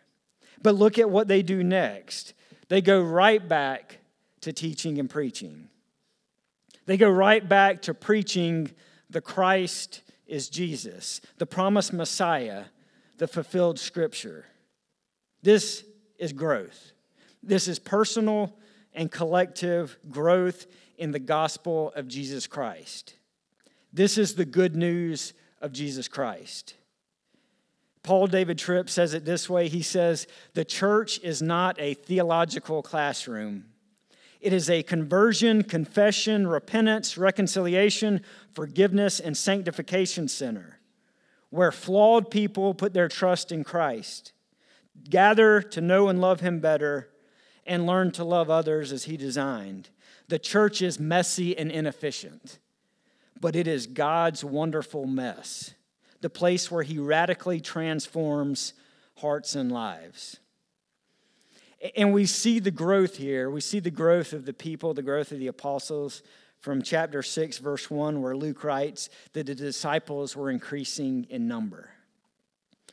But 0.61 0.75
look 0.75 0.99
at 0.99 1.09
what 1.09 1.27
they 1.27 1.41
do 1.41 1.63
next. 1.63 2.35
They 2.69 2.79
go 2.79 3.01
right 3.01 3.45
back 3.45 4.01
to 4.41 4.53
teaching 4.53 4.99
and 4.99 5.09
preaching. 5.09 5.69
They 6.85 6.97
go 6.97 7.09
right 7.09 7.47
back 7.47 7.81
to 7.83 7.93
preaching 7.93 8.71
the 9.09 9.21
Christ 9.21 10.01
is 10.25 10.49
Jesus, 10.49 11.21
the 11.37 11.45
promised 11.45 11.93
Messiah, 11.93 12.65
the 13.17 13.27
fulfilled 13.27 13.79
scripture. 13.79 14.45
This 15.41 15.83
is 16.19 16.33
growth. 16.33 16.91
This 17.41 17.67
is 17.67 17.79
personal 17.79 18.57
and 18.93 19.11
collective 19.11 19.97
growth 20.09 20.65
in 20.97 21.11
the 21.11 21.19
gospel 21.19 21.93
of 21.95 22.07
Jesus 22.07 22.47
Christ. 22.47 23.13
This 23.93 24.17
is 24.17 24.35
the 24.35 24.45
good 24.45 24.75
news 24.75 25.33
of 25.61 25.71
Jesus 25.71 26.07
Christ. 26.07 26.75
Paul 28.03 28.27
David 28.27 28.57
Tripp 28.57 28.89
says 28.89 29.13
it 29.13 29.25
this 29.25 29.49
way 29.49 29.67
he 29.67 29.81
says, 29.81 30.27
The 30.53 30.65
church 30.65 31.19
is 31.23 31.41
not 31.41 31.75
a 31.79 31.93
theological 31.93 32.81
classroom. 32.81 33.65
It 34.39 34.53
is 34.53 34.69
a 34.69 34.83
conversion, 34.83 35.63
confession, 35.63 36.47
repentance, 36.47 37.17
reconciliation, 37.17 38.21
forgiveness, 38.53 39.19
and 39.19 39.35
sanctification 39.35 40.27
center 40.27 40.79
where 41.49 41.71
flawed 41.71 42.29
people 42.29 42.73
put 42.73 42.93
their 42.93 43.07
trust 43.07 43.51
in 43.51 43.63
Christ, 43.63 44.33
gather 45.09 45.61
to 45.61 45.81
know 45.81 46.09
and 46.09 46.19
love 46.19 46.41
Him 46.41 46.59
better, 46.59 47.09
and 47.65 47.85
learn 47.85 48.11
to 48.11 48.23
love 48.23 48.49
others 48.49 48.91
as 48.91 49.05
He 49.05 49.17
designed. 49.17 49.89
The 50.27 50.39
church 50.39 50.81
is 50.81 50.99
messy 50.99 51.57
and 51.57 51.71
inefficient, 51.71 52.59
but 53.39 53.55
it 53.55 53.65
is 53.65 53.87
God's 53.87 54.43
wonderful 54.43 55.05
mess. 55.05 55.73
the 56.21 56.29
place 56.29 56.71
where 56.71 56.83
he 56.83 56.97
radically 56.97 57.61
transforms 57.61 58.73
hearts 59.17 59.55
and 59.55 59.71
lives. 59.71 60.37
And 61.95 62.13
we 62.13 62.25
see 62.25 62.59
the 62.59 62.71
growth 62.71 63.17
here. 63.17 63.49
We 63.49 63.61
see 63.61 63.79
the 63.79 63.91
growth 63.91 64.33
of 64.33 64.45
the 64.45 64.53
people, 64.53 64.93
the 64.93 65.01
growth 65.01 65.31
of 65.31 65.39
the 65.39 65.47
apostles 65.47 66.23
from 66.59 66.81
chapter 66.81 67.21
6, 67.21 67.59
verse 67.59 67.89
1, 67.89 68.21
where 68.21 68.35
Luke 68.35 68.63
writes 68.63 69.09
that 69.33 69.45
the 69.45 69.55
disciples 69.55 70.35
were 70.35 70.49
increasing 70.49 71.27
in 71.29 71.47
number. 71.47 71.91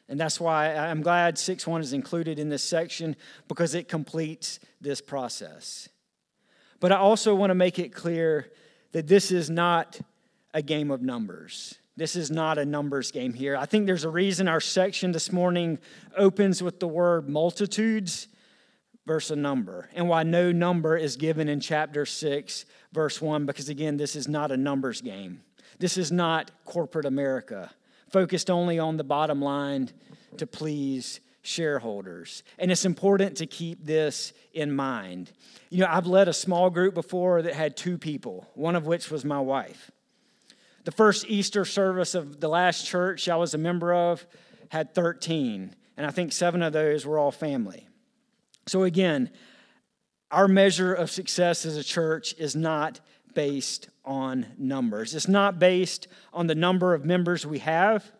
And 0.09 0.21
that's 0.21 0.39
why 0.39 0.75
I'm 0.77 1.01
glad 1.01 1.39
6 1.39 1.67
1 1.67 1.81
is 1.81 1.93
included 1.93 2.39
in 2.39 2.51
this 2.51 2.63
section 2.63 3.17
because 3.49 3.75
it 3.75 3.89
completes 3.89 4.61
this 4.81 5.01
process. 5.01 5.89
But 6.79 6.93
I 6.93 6.97
also 6.97 7.35
want 7.35 7.51
to 7.51 7.55
make 7.55 7.79
it 7.79 7.95
clear 7.95 8.53
that 8.93 9.07
this 9.07 9.31
is 9.31 9.49
not 9.49 9.99
a 10.53 10.61
game 10.61 10.91
of 10.91 11.01
numbers. 11.01 11.79
This 11.97 12.17
is 12.17 12.31
not 12.31 12.59
a 12.59 12.65
numbers 12.65 13.11
game 13.11 13.33
here. 13.33 13.57
I 13.57 13.67
think 13.67 13.87
there's 13.87 14.05
a 14.05 14.11
reason 14.11 14.47
our 14.47 14.61
section 14.61 15.13
this 15.13 15.33
morning 15.33 15.79
opens 16.17 16.63
with 16.63 16.81
the 16.81 16.89
word 16.89 17.29
multitudes 17.29 18.29
versus 19.07 19.33
a 19.33 19.37
number, 19.37 19.89
and 19.95 20.09
why 20.09 20.23
no 20.23 20.51
number 20.51 20.97
is 20.97 21.17
given 21.17 21.49
in 21.49 21.61
chapter 21.61 22.07
6, 22.07 22.65
verse 22.93 23.21
1, 23.21 23.45
because 23.47 23.69
again, 23.69 23.97
this 23.97 24.17
is 24.17 24.29
not 24.29 24.51
a 24.51 24.57
numbers 24.57 25.01
game. 25.01 25.43
This 25.79 25.99
is 25.99 26.11
not 26.11 26.51
corporate 26.65 27.05
America, 27.05 27.71
focused 28.11 28.51
only 28.51 28.79
on 28.79 28.97
the 28.97 29.05
bottom 29.05 29.43
line 29.43 29.91
to 30.39 30.47
please 30.47 31.21
shareholders. 31.43 32.43
And 32.59 32.71
it's 32.73 32.87
important 32.87 33.37
to 33.37 33.47
keep 33.47 33.85
this 33.85 34.33
in 34.55 34.75
mind. 34.75 35.33
You 35.69 35.81
know, 35.81 35.89
I've 35.91 36.07
led 36.07 36.29
a 36.29 36.33
small 36.33 36.71
group 36.71 36.95
before 36.95 37.43
that 37.43 37.55
had 37.55 37.77
two 37.77 37.99
people, 37.99 38.49
one 38.55 38.77
of 38.77 38.87
which 38.87 39.11
was 39.11 39.25
my 39.25 39.41
wife. 39.41 39.91
The 40.85 40.93
first 40.93 41.27
Easter 41.29 41.65
service 41.65 42.15
of 42.15 42.41
the 42.41 42.49
last 42.49 42.87
church 42.87 43.29
I 43.29 43.37
was 43.37 43.55
a 43.55 43.59
member 43.59 43.93
of 43.93 44.27
had 44.69 44.95
13, 44.95 45.75
and 45.97 46.07
I 46.07 46.11
think 46.11 46.33
seven 46.33 46.63
of 46.63 46.73
those 46.73 47.05
were 47.07 47.19
all 47.19 47.31
family. 47.31 47.87
So, 48.67 48.85
again, 48.85 49.31
our 50.31 50.49
measure 50.49 50.93
of 50.93 51.11
success 51.11 51.65
as 51.67 51.77
a 51.77 51.85
church 51.85 52.35
is 52.39 52.57
not 52.57 53.01
based 53.35 53.89
on 54.05 54.47
numbers. 54.59 55.15
It's 55.15 55.29
not 55.29 55.59
based 55.59 56.09
on 56.33 56.47
the 56.47 56.55
number 56.55 56.95
of 56.95 57.05
members 57.05 57.47
we 57.47 57.59
have. 57.61 58.11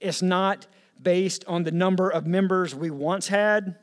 It's 0.00 0.22
not 0.22 0.66
based 1.00 1.44
on 1.46 1.64
the 1.64 1.72
number 1.72 2.10
of 2.10 2.26
members 2.26 2.74
we 2.74 2.90
once 2.90 3.28
had. 3.28 3.76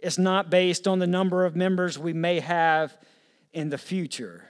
It's 0.00 0.18
not 0.18 0.50
based 0.50 0.88
on 0.88 0.98
the 0.98 1.06
number 1.06 1.44
of 1.44 1.54
members 1.54 1.98
we 1.98 2.12
may 2.12 2.40
have 2.40 2.96
in 3.52 3.70
the 3.70 3.78
future. 3.78 4.48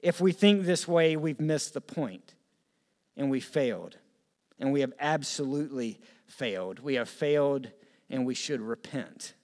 If 0.00 0.20
we 0.20 0.32
think 0.32 0.64
this 0.64 0.88
way, 0.88 1.16
we've 1.16 1.40
missed 1.40 1.74
the 1.74 1.80
point 1.80 2.34
and 3.16 3.30
we 3.30 3.40
failed. 3.40 3.96
And 4.58 4.72
we 4.72 4.80
have 4.80 4.92
absolutely 4.98 6.00
failed. 6.26 6.80
We 6.80 6.94
have 6.94 7.08
failed 7.08 7.70
and 8.08 8.26
we 8.26 8.34
should 8.34 8.60
repent. 8.60 9.34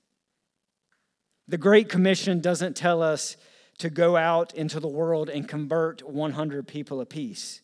The 1.49 1.59
Great 1.59 1.89
Commission 1.89 2.41
doesn't 2.41 2.77
tell 2.77 3.03
us 3.03 3.37
to 3.79 3.89
go 3.89 4.17
out 4.17 4.55
into 4.55 4.81
the 4.81 4.89
world 4.89 5.29
and 5.29 5.49
convert 5.49 6.03
100 6.03 6.67
people 6.67 7.01
apiece. 7.01 7.61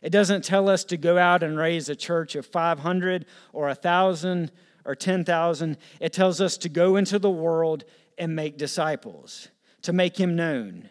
It 0.00 0.10
doesn't 0.10 0.44
tell 0.44 0.68
us 0.68 0.82
to 0.84 0.96
go 0.96 1.16
out 1.18 1.44
and 1.44 1.56
raise 1.56 1.88
a 1.88 1.94
church 1.94 2.34
of 2.34 2.44
500 2.46 3.24
or 3.52 3.66
1,000 3.66 4.50
or 4.84 4.94
10,000. 4.96 5.76
It 6.00 6.12
tells 6.12 6.40
us 6.40 6.56
to 6.58 6.68
go 6.68 6.96
into 6.96 7.20
the 7.20 7.30
world 7.30 7.84
and 8.18 8.34
make 8.34 8.58
disciples, 8.58 9.48
to 9.82 9.92
make 9.92 10.18
Him 10.18 10.34
known. 10.34 10.88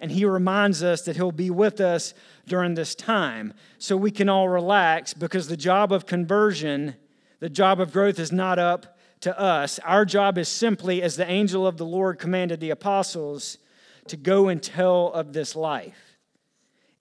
And 0.00 0.10
He 0.10 0.24
reminds 0.24 0.82
us 0.82 1.02
that 1.02 1.16
He'll 1.16 1.32
be 1.32 1.50
with 1.50 1.80
us 1.80 2.14
during 2.46 2.74
this 2.74 2.94
time 2.94 3.52
so 3.76 3.98
we 3.98 4.10
can 4.10 4.30
all 4.30 4.48
relax 4.48 5.12
because 5.12 5.48
the 5.48 5.56
job 5.58 5.92
of 5.92 6.06
conversion, 6.06 6.96
the 7.40 7.50
job 7.50 7.80
of 7.80 7.92
growth, 7.92 8.18
is 8.18 8.32
not 8.32 8.58
up 8.58 8.95
to 9.20 9.38
us. 9.38 9.78
Our 9.80 10.04
job 10.04 10.38
is 10.38 10.48
simply, 10.48 11.02
as 11.02 11.16
the 11.16 11.28
angel 11.28 11.66
of 11.66 11.76
the 11.76 11.86
Lord 11.86 12.18
commanded 12.18 12.60
the 12.60 12.70
apostles, 12.70 13.58
to 14.08 14.16
go 14.16 14.48
and 14.48 14.62
tell 14.62 15.12
of 15.12 15.32
this 15.32 15.56
life. 15.56 16.18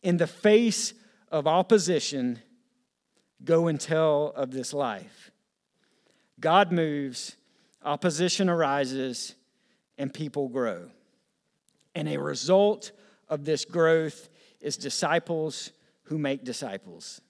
In 0.02 0.18
the 0.18 0.28
face 0.28 0.94
of 1.32 1.48
opposition, 1.48 2.40
go 3.44 3.68
and 3.68 3.80
tell 3.80 4.34
of 4.36 4.52
this 4.52 4.74
life. 4.74 5.32
God 6.40 6.72
moves, 6.72 7.36
opposition 7.84 8.50
arises, 8.50 9.36
and 9.98 10.14
people 10.14 10.50
grow. 10.50 10.90
And 11.94 12.10
a 12.10 12.18
result 12.18 12.92
of 13.30 13.46
this 13.46 13.66
growth 13.66 14.30
is 14.60 14.78
disciples 14.78 15.72
who 16.04 16.18
make 16.18 16.44
disciples. 16.44 17.22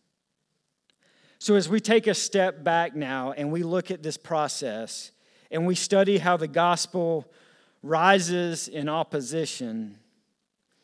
So, 1.39 1.55
as 1.55 1.67
we 1.67 1.79
take 1.79 2.07
a 2.07 2.13
step 2.13 2.63
back 2.63 2.95
now 2.95 3.33
and 3.33 3.51
we 3.51 3.63
look 3.63 3.91
at 3.91 4.01
this 4.01 4.17
process 4.17 5.11
and 5.51 5.67
we 5.67 5.75
study 5.75 6.17
how 6.17 6.37
the 6.37 6.47
gospel 6.47 7.31
rises 7.83 8.67
in 8.67 8.89
opposition, 8.89 9.97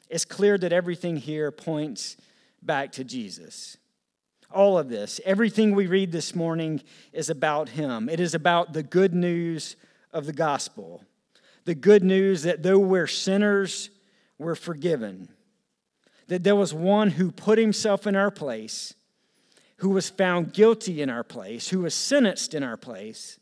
it's 0.10 0.26
clear 0.26 0.58
that 0.58 0.74
everything 0.74 1.16
here 1.16 1.52
points 1.52 2.18
back 2.62 2.92
to 2.94 3.04
Jesus. 3.04 3.78
All 4.54 4.78
of 4.78 4.90
this, 4.90 5.22
everything 5.24 5.74
we 5.74 5.88
read 5.88 6.12
this 6.12 6.36
morning 6.36 6.82
is 7.14 7.30
about 7.30 7.70
Him. 7.70 8.10
It 8.10 8.20
is 8.20 8.36
about 8.36 8.74
the 8.74 8.84
good 8.84 9.14
news 9.14 9.78
of 10.12 10.26
the 10.26 10.34
gospel. 10.34 11.04
The 11.64 11.76
good 11.76 12.04
news 12.04 12.44
that 12.44 12.62
though 12.62 12.80
we're 12.80 13.08
sinners, 13.08 13.90
we're 14.38 14.56
forgiven. 14.56 15.30
That 16.28 16.44
there 16.44 16.56
was 16.56 16.74
one 16.74 17.12
who 17.12 17.32
put 17.32 17.58
Himself 17.58 18.06
in 18.06 18.16
our 18.16 18.32
place, 18.32 18.94
who 19.82 19.90
was 19.90 20.12
found 20.12 20.54
guilty 20.54 21.02
in 21.02 21.10
our 21.10 21.24
place, 21.24 21.70
who 21.70 21.80
was 21.80 21.96
sentenced 21.96 22.54
in 22.54 22.62
our 22.62 22.78
place, 22.78 23.40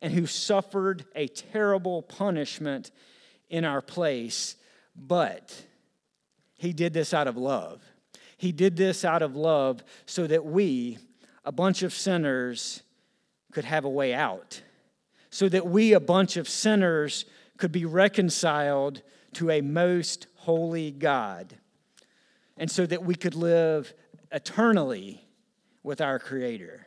and 0.00 0.10
who 0.10 0.24
suffered 0.24 1.04
a 1.14 1.28
terrible 1.28 2.00
punishment 2.00 2.90
in 3.50 3.62
our 3.62 3.82
place. 3.82 4.56
But 4.96 5.54
He 6.56 6.72
did 6.72 6.94
this 6.94 7.12
out 7.12 7.28
of 7.28 7.36
love. 7.36 7.82
He 8.38 8.52
did 8.52 8.78
this 8.78 9.04
out 9.04 9.20
of 9.20 9.36
love 9.36 9.84
so 10.06 10.26
that 10.26 10.46
we, 10.46 10.96
a 11.44 11.52
bunch 11.52 11.82
of 11.82 11.92
sinners, 11.92 12.82
could 13.52 13.66
have 13.66 13.84
a 13.84 13.90
way 13.90 14.14
out. 14.14 14.62
So 15.28 15.46
that 15.50 15.66
we, 15.66 15.92
a 15.92 16.00
bunch 16.00 16.38
of 16.38 16.48
sinners, 16.48 17.26
could 17.58 17.72
be 17.72 17.84
reconciled 17.84 19.02
to 19.34 19.50
a 19.50 19.60
most 19.60 20.26
holy 20.36 20.90
God. 20.90 21.54
And 22.56 22.70
so 22.70 22.86
that 22.86 23.02
we 23.02 23.14
could 23.14 23.34
live 23.34 23.92
eternally 24.32 25.25
with 25.86 26.02
our 26.02 26.18
Creator. 26.18 26.86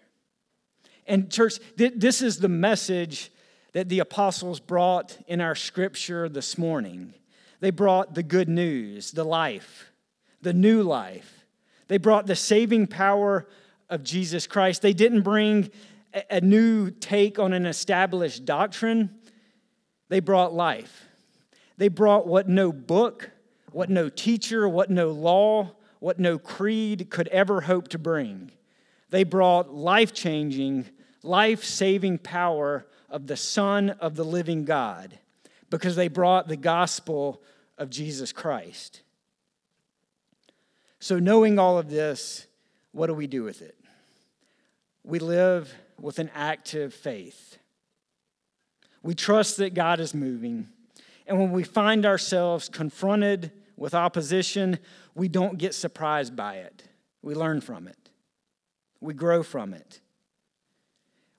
And, 1.08 1.32
church, 1.32 1.60
th- 1.78 1.94
this 1.96 2.22
is 2.22 2.38
the 2.38 2.50
message 2.50 3.32
that 3.74 3.90
the 3.90 3.98
apostles 4.00 4.60
brought 4.60 5.18
in 5.28 5.42
our 5.42 5.56
scripture 5.56 6.30
this 6.30 6.58
morning. 6.58 7.16
They 7.60 7.72
brought 7.72 8.14
the 8.14 8.24
good 8.24 8.50
news, 8.50 9.12
the 9.12 9.24
life, 9.24 9.92
the 10.42 10.54
new 10.54 10.84
life 10.84 11.40
they 11.90 11.98
brought 11.98 12.28
the 12.28 12.36
saving 12.36 12.88
power 12.88 13.48
of 13.90 14.04
Jesus 14.04 14.48
Christ. 14.48 14.82
They 14.82 14.94
didn't 14.94 15.24
bring 15.24 15.70
a 16.30 16.40
new 16.40 16.92
take 16.92 17.38
on 17.38 17.52
an 17.52 17.66
established 17.66 18.46
doctrine, 18.46 19.10
they 20.08 20.22
brought 20.22 20.54
life. 20.54 21.08
They 21.78 21.88
brought 21.88 22.28
what 22.28 22.50
no 22.50 22.72
book, 22.72 23.32
what 23.72 23.90
no 23.90 24.10
teacher, 24.10 24.68
what 24.68 24.90
no 24.90 25.10
law, 25.10 25.72
what 26.00 26.20
no 26.20 26.38
creed 26.38 27.10
could 27.10 27.28
ever 27.30 27.62
hope 27.62 27.88
to 27.90 28.00
bring. 28.00 28.52
They 29.10 29.24
brought 29.24 29.74
life 29.74 30.14
changing, 30.14 30.86
life 31.24 31.64
saving 31.64 32.20
power 32.20 32.86
of 33.10 33.28
the 33.28 33.38
Son 33.38 33.92
of 33.92 34.16
the 34.16 34.26
living 34.26 34.66
God 34.66 35.18
because 35.70 35.96
they 35.96 36.08
brought 36.08 36.48
the 36.48 36.58
gospel 36.58 37.42
of 37.78 37.90
Jesus 37.90 38.32
Christ. 38.32 39.02
So, 41.00 41.18
knowing 41.18 41.58
all 41.58 41.78
of 41.78 41.90
this, 41.90 42.48
what 42.92 43.08
do 43.08 43.14
we 43.14 43.28
do 43.28 43.44
with 43.44 43.62
it? 43.62 43.78
We 45.04 45.20
live 45.20 45.74
with 46.00 46.20
an 46.20 46.30
active 46.36 46.94
faith. 46.94 47.58
We 49.02 49.16
trust 49.16 49.58
that 49.58 49.74
God 49.74 50.00
is 50.00 50.14
moving. 50.14 50.68
And 51.26 51.40
when 51.40 51.52
we 51.52 51.64
find 51.64 52.06
ourselves 52.06 52.68
confronted 52.68 53.52
with 53.78 53.94
opposition, 53.94 54.80
we 55.16 55.28
don't 55.30 55.58
get 55.58 55.74
surprised 55.74 56.36
by 56.36 56.56
it. 56.56 56.84
We 57.22 57.34
learn 57.34 57.62
from 57.62 57.88
it, 57.88 57.98
we 59.02 59.14
grow 59.14 59.44
from 59.44 59.74
it. 59.74 60.02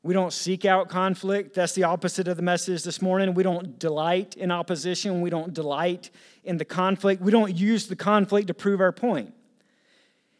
We 0.02 0.14
don't 0.14 0.32
seek 0.32 0.64
out 0.64 0.88
conflict. 0.88 1.54
That's 1.54 1.74
the 1.74 1.84
opposite 1.84 2.26
of 2.26 2.36
the 2.36 2.42
message 2.42 2.84
this 2.84 3.02
morning. 3.02 3.34
We 3.34 3.42
don't 3.42 3.78
delight 3.78 4.34
in 4.34 4.50
opposition. 4.50 5.20
We 5.20 5.28
don't 5.28 5.52
delight 5.52 6.10
in 6.42 6.56
the 6.56 6.64
conflict. 6.64 7.20
We 7.20 7.30
don't 7.30 7.54
use 7.54 7.86
the 7.86 7.96
conflict 7.96 8.46
to 8.46 8.54
prove 8.54 8.80
our 8.80 8.92
point. 8.92 9.34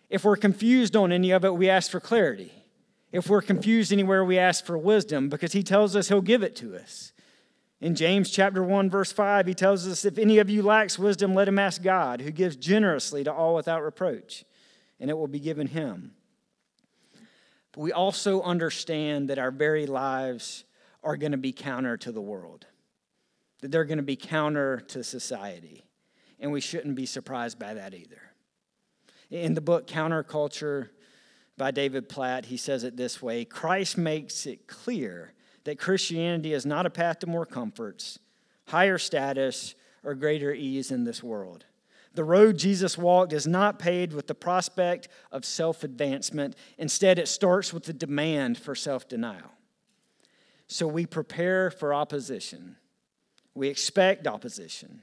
If 0.09 0.25
we're 0.25 0.37
confused 0.37 0.97
on 0.97 1.13
any 1.13 1.31
of 1.31 1.45
it, 1.45 1.55
we 1.55 1.69
ask 1.69 1.91
for 1.91 2.01
clarity. 2.01 2.53
If 3.13 3.29
we're 3.29 3.43
confused 3.43 3.93
anywhere, 3.93 4.25
we 4.25 4.39
ask 4.39 4.65
for 4.65 4.79
wisdom 4.79 5.29
because 5.29 5.53
he 5.53 5.63
tells 5.63 5.95
us 5.95 6.09
he'll 6.09 6.23
give 6.23 6.43
it 6.43 6.57
to 6.57 6.75
us. 6.77 7.13
In 7.81 7.95
James 7.95 8.31
chapter 8.31 8.63
1 8.63 8.89
verse 8.91 9.13
5, 9.13 9.47
he 9.47 9.55
tells 9.55 9.87
us 9.87 10.05
if 10.05 10.19
any 10.19 10.39
of 10.39 10.49
you 10.49 10.63
lacks 10.63 10.99
wisdom, 10.99 11.35
let 11.35 11.49
him 11.49 11.59
ask 11.59 11.83
God, 11.83 12.21
who 12.21 12.31
gives 12.31 12.57
generously 12.57 13.25
to 13.25 13.33
all 13.33 13.55
without 13.55 13.83
reproach, 13.83 14.45
and 14.99 15.11
it 15.11 15.17
will 15.17 15.29
be 15.29 15.41
given 15.41 15.67
him. 15.67 16.13
But 17.73 17.81
we 17.81 17.93
also 17.93 18.43
understand 18.43 19.29
that 19.29 19.39
our 19.39 19.51
very 19.51 19.87
lives 19.87 20.65
are 21.03 21.17
going 21.17 21.33
to 21.33 21.39
be 21.39 21.53
counter 21.53 21.97
to 21.97 22.13
the 22.13 22.21
world, 22.21 22.67
that 23.61 23.71
they're 23.71 23.85
going 23.85 23.99
to 23.99 24.03
be 24.03 24.17
counter 24.17 24.81
to 24.89 25.05
society. 25.05 25.85
And 26.39 26.53
we 26.53 26.61
shouldn't 26.61 26.95
be 26.95 27.07
surprised 27.07 27.59
by 27.59 27.75
that 27.75 27.95
either. 27.95 28.21
In 29.31 29.55
the 29.55 29.61
book 29.61 29.87
Counterculture 29.87 30.89
by 31.57 31.71
David 31.71 32.09
Platt, 32.09 32.47
he 32.47 32.57
says 32.57 32.83
it 32.83 32.97
this 32.97 33.23
way 33.23 33.45
Christ 33.45 33.99
makes 33.99 34.47
it 34.47 34.67
clear 34.67 35.35
that 35.65 35.79
Christianity 35.79 36.53
is 36.53 36.65
not 36.65 36.87
a 36.87 36.91
path 36.91 37.21
to 37.21 37.27
more 37.27 37.47
comforts, 37.47 38.19
higher 38.67 38.99
status, 38.99 39.75
or 40.03 40.15
greater 40.15 40.53
ease 40.53 40.91
in 40.91 41.05
this 41.05 41.23
world. 41.23 41.67
The 42.15 42.25
road 42.25 42.59
Jesus 42.59 42.99
walked 42.99 43.33
is 43.33 43.47
not 43.47 43.79
paved 43.79 44.13
with 44.13 44.27
the 44.27 44.35
prospect 44.35 45.09
of 45.31 45.45
self 45.45 45.85
advancement. 45.85 46.57
Instead, 46.77 47.19
it 47.19 47.29
starts 47.29 47.73
with 47.73 47.85
the 47.85 47.93
demand 47.93 48.59
for 48.59 48.75
self 48.75 49.09
denial. 49.09 49.53
So 50.67 50.87
we 50.87 51.07
prepare 51.07 51.71
for 51.71 51.95
opposition, 51.95 52.77
we 53.55 53.69
expect 53.69 54.27
opposition. 54.27 55.03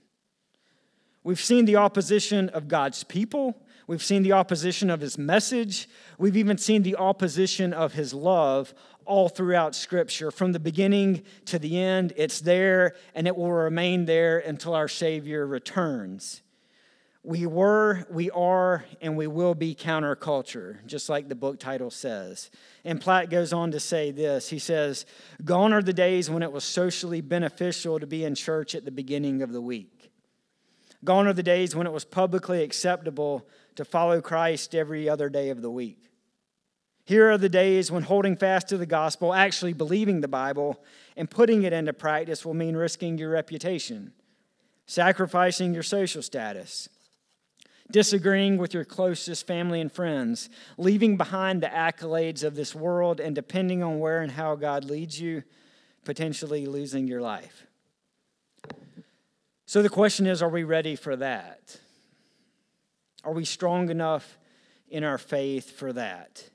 We've 1.24 1.42
seen 1.42 1.66
the 1.66 1.76
opposition 1.76 2.48
of 2.50 2.70
God's 2.70 3.04
people. 3.04 3.62
We've 3.86 4.04
seen 4.04 4.24
the 4.24 4.32
opposition 4.32 4.90
of 4.90 5.02
his 5.02 5.18
message. 5.18 5.90
We've 6.18 6.38
even 6.38 6.58
seen 6.58 6.84
the 6.84 6.96
opposition 6.96 7.74
of 7.74 7.94
his 7.94 8.14
love 8.14 8.74
all 9.04 9.28
throughout 9.28 9.76
Scripture. 9.76 10.32
From 10.32 10.54
the 10.54 10.60
beginning 10.60 11.24
to 11.46 11.60
the 11.60 11.78
end, 11.80 12.14
it's 12.16 12.40
there 12.40 12.96
and 13.14 13.28
it 13.28 13.36
will 13.36 13.52
remain 13.52 14.06
there 14.06 14.40
until 14.40 14.74
our 14.74 14.88
Savior 14.88 15.46
returns. 15.46 16.44
We 17.28 17.46
were, 17.46 18.08
we 18.10 18.32
are, 18.32 18.86
and 19.02 19.18
we 19.18 19.28
will 19.28 19.54
be 19.54 19.76
counterculture, 19.76 20.78
just 20.86 21.10
like 21.10 21.28
the 21.28 21.36
book 21.36 21.60
title 21.60 21.92
says. 21.92 22.50
And 22.86 23.02
Platt 23.02 23.30
goes 23.30 23.52
on 23.52 23.72
to 23.72 23.82
say 23.82 24.12
this 24.12 24.48
He 24.48 24.60
says, 24.60 25.06
Gone 25.44 25.74
are 25.74 25.82
the 25.82 25.92
days 25.92 26.30
when 26.30 26.42
it 26.42 26.54
was 26.54 26.64
socially 26.64 27.20
beneficial 27.20 28.00
to 28.00 28.08
be 28.08 28.24
in 28.24 28.34
church 28.34 28.76
at 28.76 28.86
the 28.86 28.92
beginning 28.92 29.42
of 29.42 29.52
the 29.52 29.60
week. 29.60 30.10
Gone 31.04 31.28
are 31.28 31.34
the 31.34 31.44
days 31.44 31.76
when 31.76 31.86
it 31.86 31.92
was 31.92 32.06
publicly 32.06 32.64
acceptable 32.64 33.46
to 33.76 33.84
follow 33.84 34.22
Christ 34.22 34.74
every 34.74 35.10
other 35.10 35.28
day 35.28 35.50
of 35.50 35.62
the 35.62 35.70
week. 35.70 36.10
Here 37.04 37.30
are 37.30 37.38
the 37.38 37.50
days 37.50 37.92
when 37.92 38.04
holding 38.04 38.38
fast 38.38 38.70
to 38.70 38.78
the 38.78 38.86
gospel, 38.86 39.34
actually 39.34 39.74
believing 39.74 40.22
the 40.22 40.30
Bible, 40.30 40.82
and 41.18 41.30
putting 41.30 41.64
it 41.64 41.74
into 41.74 41.92
practice 41.92 42.46
will 42.46 42.54
mean 42.54 42.78
risking 42.78 43.18
your 43.18 43.32
reputation, 43.32 44.14
sacrificing 44.86 45.74
your 45.74 45.84
social 45.84 46.22
status 46.22 46.88
disagreeing 47.92 48.58
with 48.58 48.74
your 48.74 48.84
closest 48.84 49.48
family 49.48 49.82
and 49.82 49.92
friends, 49.92 50.50
leaving 50.78 51.18
behind 51.18 51.62
the 51.62 51.68
accolades 51.68 52.44
of 52.44 52.56
this 52.56 52.76
world, 52.76 53.20
and 53.20 53.36
depending 53.36 53.84
on 53.84 54.00
where 54.00 54.22
and 54.22 54.32
how 54.32 54.56
God 54.56 54.86
leads 54.86 55.20
you, 55.20 55.44
potentially 56.04 56.66
losing 56.66 57.08
your 57.08 57.22
life. 57.22 57.66
So 59.66 59.82
the 59.82 59.90
question 59.90 60.28
is 60.28 60.42
are 60.42 60.50
we 60.50 60.64
ready 60.64 60.96
for 60.96 61.16
that? 61.18 61.80
Are 63.24 63.34
we 63.34 63.46
strong 63.46 63.90
enough 63.90 64.38
in 64.90 65.04
our 65.04 65.18
faith 65.18 65.72
for 65.72 65.92
that? 65.94 66.50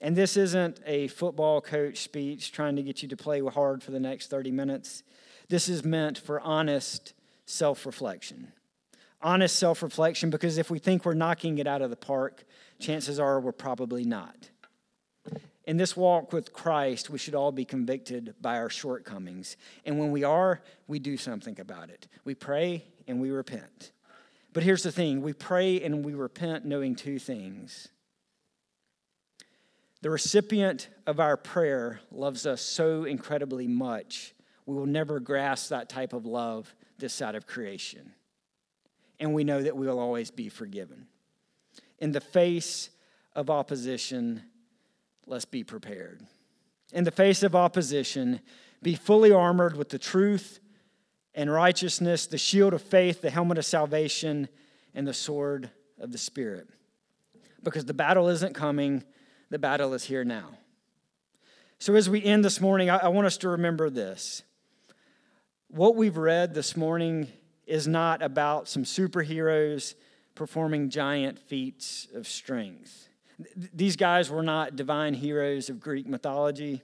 And 0.00 0.16
this 0.16 0.36
isn't 0.36 0.80
a 0.84 1.08
football 1.08 1.60
coach 1.60 1.98
speech 1.98 2.52
trying 2.52 2.76
to 2.76 2.82
get 2.82 3.02
you 3.02 3.08
to 3.08 3.16
play 3.16 3.40
hard 3.40 3.82
for 3.82 3.92
the 3.92 4.00
next 4.00 4.28
30 4.28 4.50
minutes. 4.50 5.02
This 5.48 5.68
is 5.68 5.84
meant 5.84 6.18
for 6.18 6.40
honest 6.40 7.14
self 7.46 7.86
reflection 7.86 8.52
honest 9.22 9.56
self 9.56 9.82
reflection 9.82 10.30
because 10.30 10.58
if 10.58 10.70
we 10.70 10.78
think 10.78 11.04
we're 11.04 11.14
knocking 11.14 11.58
it 11.58 11.66
out 11.66 11.82
of 11.82 11.90
the 11.90 11.96
park, 11.96 12.44
chances 12.78 13.18
are 13.18 13.40
we're 13.40 13.52
probably 13.52 14.04
not. 14.04 14.50
In 15.64 15.76
this 15.76 15.96
walk 15.96 16.32
with 16.32 16.52
Christ, 16.52 17.08
we 17.08 17.18
should 17.18 17.36
all 17.36 17.52
be 17.52 17.64
convicted 17.64 18.34
by 18.40 18.56
our 18.56 18.68
shortcomings. 18.68 19.56
And 19.84 19.98
when 19.98 20.10
we 20.10 20.24
are, 20.24 20.60
we 20.88 20.98
do 20.98 21.16
something 21.16 21.60
about 21.60 21.88
it. 21.88 22.08
We 22.24 22.34
pray 22.34 22.84
and 23.06 23.20
we 23.20 23.30
repent. 23.30 23.92
But 24.52 24.64
here's 24.64 24.82
the 24.82 24.92
thing 24.92 25.22
we 25.22 25.32
pray 25.32 25.80
and 25.80 26.04
we 26.04 26.14
repent 26.14 26.64
knowing 26.64 26.96
two 26.96 27.18
things. 27.18 27.88
The 30.02 30.10
recipient 30.10 30.88
of 31.06 31.20
our 31.20 31.36
prayer 31.36 32.00
loves 32.10 32.44
us 32.44 32.60
so 32.60 33.04
incredibly 33.04 33.68
much, 33.68 34.34
we 34.66 34.74
will 34.74 34.86
never 34.86 35.20
grasp 35.20 35.70
that 35.70 35.88
type 35.88 36.12
of 36.12 36.26
love 36.26 36.74
this 36.98 37.14
side 37.14 37.36
of 37.36 37.46
creation 37.46 38.12
and 39.22 39.32
we 39.32 39.44
know 39.44 39.62
that 39.62 39.76
we 39.76 39.86
will 39.86 40.00
always 40.00 40.32
be 40.32 40.48
forgiven. 40.48 41.06
In 42.00 42.10
the 42.10 42.20
face 42.20 42.90
of 43.36 43.50
opposition, 43.50 44.42
let's 45.26 45.44
be 45.44 45.62
prepared. 45.62 46.22
In 46.92 47.04
the 47.04 47.12
face 47.12 47.44
of 47.44 47.54
opposition, 47.54 48.40
be 48.82 48.96
fully 48.96 49.30
armored 49.30 49.76
with 49.76 49.90
the 49.90 49.98
truth 49.98 50.58
and 51.36 51.50
righteousness, 51.50 52.26
the 52.26 52.36
shield 52.36 52.74
of 52.74 52.82
faith, 52.82 53.22
the 53.22 53.30
helmet 53.30 53.58
of 53.58 53.64
salvation, 53.64 54.48
and 54.92 55.06
the 55.06 55.14
sword 55.14 55.70
of 56.00 56.10
the 56.10 56.18
Spirit. 56.18 56.66
Because 57.62 57.84
the 57.84 57.94
battle 57.94 58.28
isn't 58.28 58.54
coming, 58.54 59.04
the 59.50 59.58
battle 59.58 59.94
is 59.94 60.02
here 60.02 60.24
now. 60.24 60.58
So, 61.78 61.94
as 61.94 62.10
we 62.10 62.22
end 62.24 62.44
this 62.44 62.60
morning, 62.60 62.90
I, 62.90 63.08
want 63.08 63.28
us 63.28 63.36
to 63.38 63.50
remember 63.50 63.88
this. 63.88 64.42
What 65.68 65.94
we've 65.94 66.16
read 66.16 66.54
this 66.54 66.76
morning 66.76 67.28
is 67.66 67.86
not 67.86 68.22
about 68.22 68.68
some 68.68 68.84
superheroes 68.84 69.94
performing 70.34 70.88
giant 70.88 71.38
feats 71.38 72.08
of 72.14 72.26
strength. 72.26 73.08
These 73.56 73.96
guys 73.96 74.30
were 74.30 74.42
not 74.42 74.76
divine 74.76 75.14
heroes 75.14 75.68
of 75.68 75.80
Greek 75.80 76.06
mythology, 76.06 76.82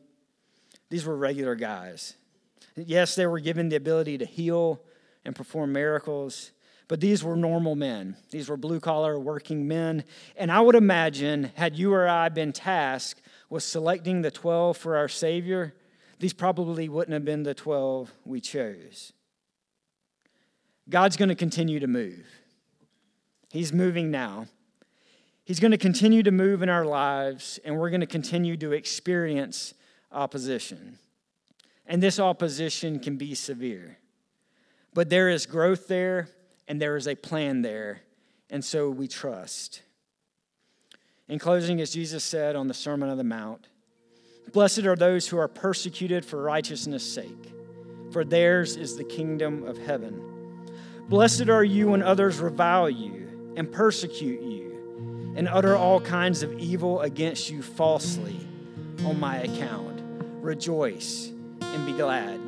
these 0.90 1.04
were 1.04 1.16
regular 1.16 1.54
guys. 1.54 2.14
Yes, 2.76 3.14
they 3.14 3.26
were 3.26 3.40
given 3.40 3.68
the 3.68 3.76
ability 3.76 4.18
to 4.18 4.24
heal 4.24 4.80
and 5.24 5.34
perform 5.34 5.72
miracles, 5.72 6.52
but 6.86 7.00
these 7.00 7.22
were 7.22 7.36
normal 7.36 7.74
men. 7.74 8.16
These 8.30 8.48
were 8.48 8.56
blue 8.56 8.80
collar 8.80 9.18
working 9.18 9.68
men. 9.68 10.04
And 10.36 10.50
I 10.50 10.60
would 10.60 10.74
imagine, 10.74 11.50
had 11.54 11.76
you 11.76 11.92
or 11.92 12.08
I 12.08 12.30
been 12.30 12.52
tasked 12.52 13.20
with 13.50 13.62
selecting 13.62 14.22
the 14.22 14.30
12 14.30 14.76
for 14.76 14.96
our 14.96 15.08
Savior, 15.08 15.74
these 16.18 16.32
probably 16.32 16.88
wouldn't 16.88 17.12
have 17.12 17.24
been 17.24 17.42
the 17.42 17.54
12 17.54 18.12
we 18.24 18.40
chose. 18.40 19.12
God's 20.90 21.16
going 21.16 21.28
to 21.28 21.34
continue 21.34 21.80
to 21.80 21.86
move. 21.86 22.26
He's 23.50 23.72
moving 23.72 24.10
now. 24.10 24.46
He's 25.44 25.60
going 25.60 25.70
to 25.70 25.78
continue 25.78 26.22
to 26.22 26.30
move 26.30 26.62
in 26.62 26.68
our 26.68 26.84
lives, 26.84 27.58
and 27.64 27.78
we're 27.78 27.90
going 27.90 28.02
to 28.02 28.06
continue 28.06 28.56
to 28.58 28.72
experience 28.72 29.72
opposition. 30.12 30.98
And 31.86 32.02
this 32.02 32.20
opposition 32.20 33.00
can 33.00 33.16
be 33.16 33.34
severe. 33.34 33.96
But 34.92 35.08
there 35.08 35.30
is 35.30 35.46
growth 35.46 35.88
there, 35.88 36.28
and 36.66 36.80
there 36.80 36.96
is 36.96 37.08
a 37.08 37.14
plan 37.14 37.62
there, 37.62 38.02
and 38.50 38.62
so 38.62 38.90
we 38.90 39.08
trust. 39.08 39.82
In 41.28 41.38
closing, 41.38 41.80
as 41.80 41.90
Jesus 41.90 42.24
said 42.24 42.56
on 42.56 42.68
the 42.68 42.74
Sermon 42.74 43.08
on 43.08 43.16
the 43.16 43.24
Mount, 43.24 43.68
Blessed 44.52 44.84
are 44.84 44.96
those 44.96 45.28
who 45.28 45.38
are 45.38 45.48
persecuted 45.48 46.24
for 46.24 46.42
righteousness' 46.42 47.10
sake, 47.10 47.52
for 48.12 48.24
theirs 48.24 48.76
is 48.76 48.96
the 48.96 49.04
kingdom 49.04 49.62
of 49.64 49.76
heaven. 49.78 50.37
Blessed 51.08 51.48
are 51.48 51.64
you 51.64 51.88
when 51.88 52.02
others 52.02 52.38
revile 52.38 52.90
you 52.90 53.54
and 53.56 53.72
persecute 53.72 54.42
you 54.42 55.32
and 55.36 55.48
utter 55.48 55.74
all 55.74 56.02
kinds 56.02 56.42
of 56.42 56.52
evil 56.58 57.00
against 57.00 57.48
you 57.48 57.62
falsely 57.62 58.38
on 59.06 59.18
my 59.18 59.38
account. 59.38 60.02
Rejoice 60.42 61.32
and 61.62 61.86
be 61.86 61.92
glad, 61.92 62.38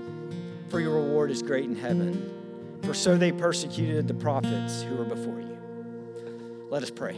for 0.69 0.79
your 0.79 0.93
reward 0.93 1.31
is 1.31 1.43
great 1.43 1.65
in 1.65 1.75
heaven. 1.75 2.79
For 2.83 2.93
so 2.93 3.17
they 3.17 3.33
persecuted 3.33 4.07
the 4.07 4.15
prophets 4.15 4.83
who 4.83 4.95
were 4.97 5.05
before 5.05 5.41
you. 5.41 6.67
Let 6.69 6.83
us 6.83 6.91
pray. 6.91 7.17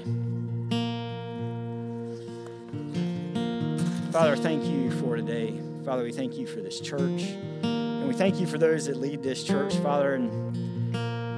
Father, 4.12 4.36
thank 4.36 4.64
you 4.64 4.92
for 5.00 5.16
today. 5.16 5.58
Father, 5.84 6.04
we 6.04 6.12
thank 6.12 6.36
you 6.36 6.46
for 6.46 6.60
this 6.60 6.78
church. 6.78 7.22
And 7.62 8.06
we 8.06 8.14
thank 8.14 8.38
you 8.38 8.46
for 8.46 8.58
those 8.58 8.86
that 8.86 8.96
lead 8.96 9.24
this 9.24 9.42
church, 9.42 9.74
Father. 9.76 10.14
And 10.14 10.41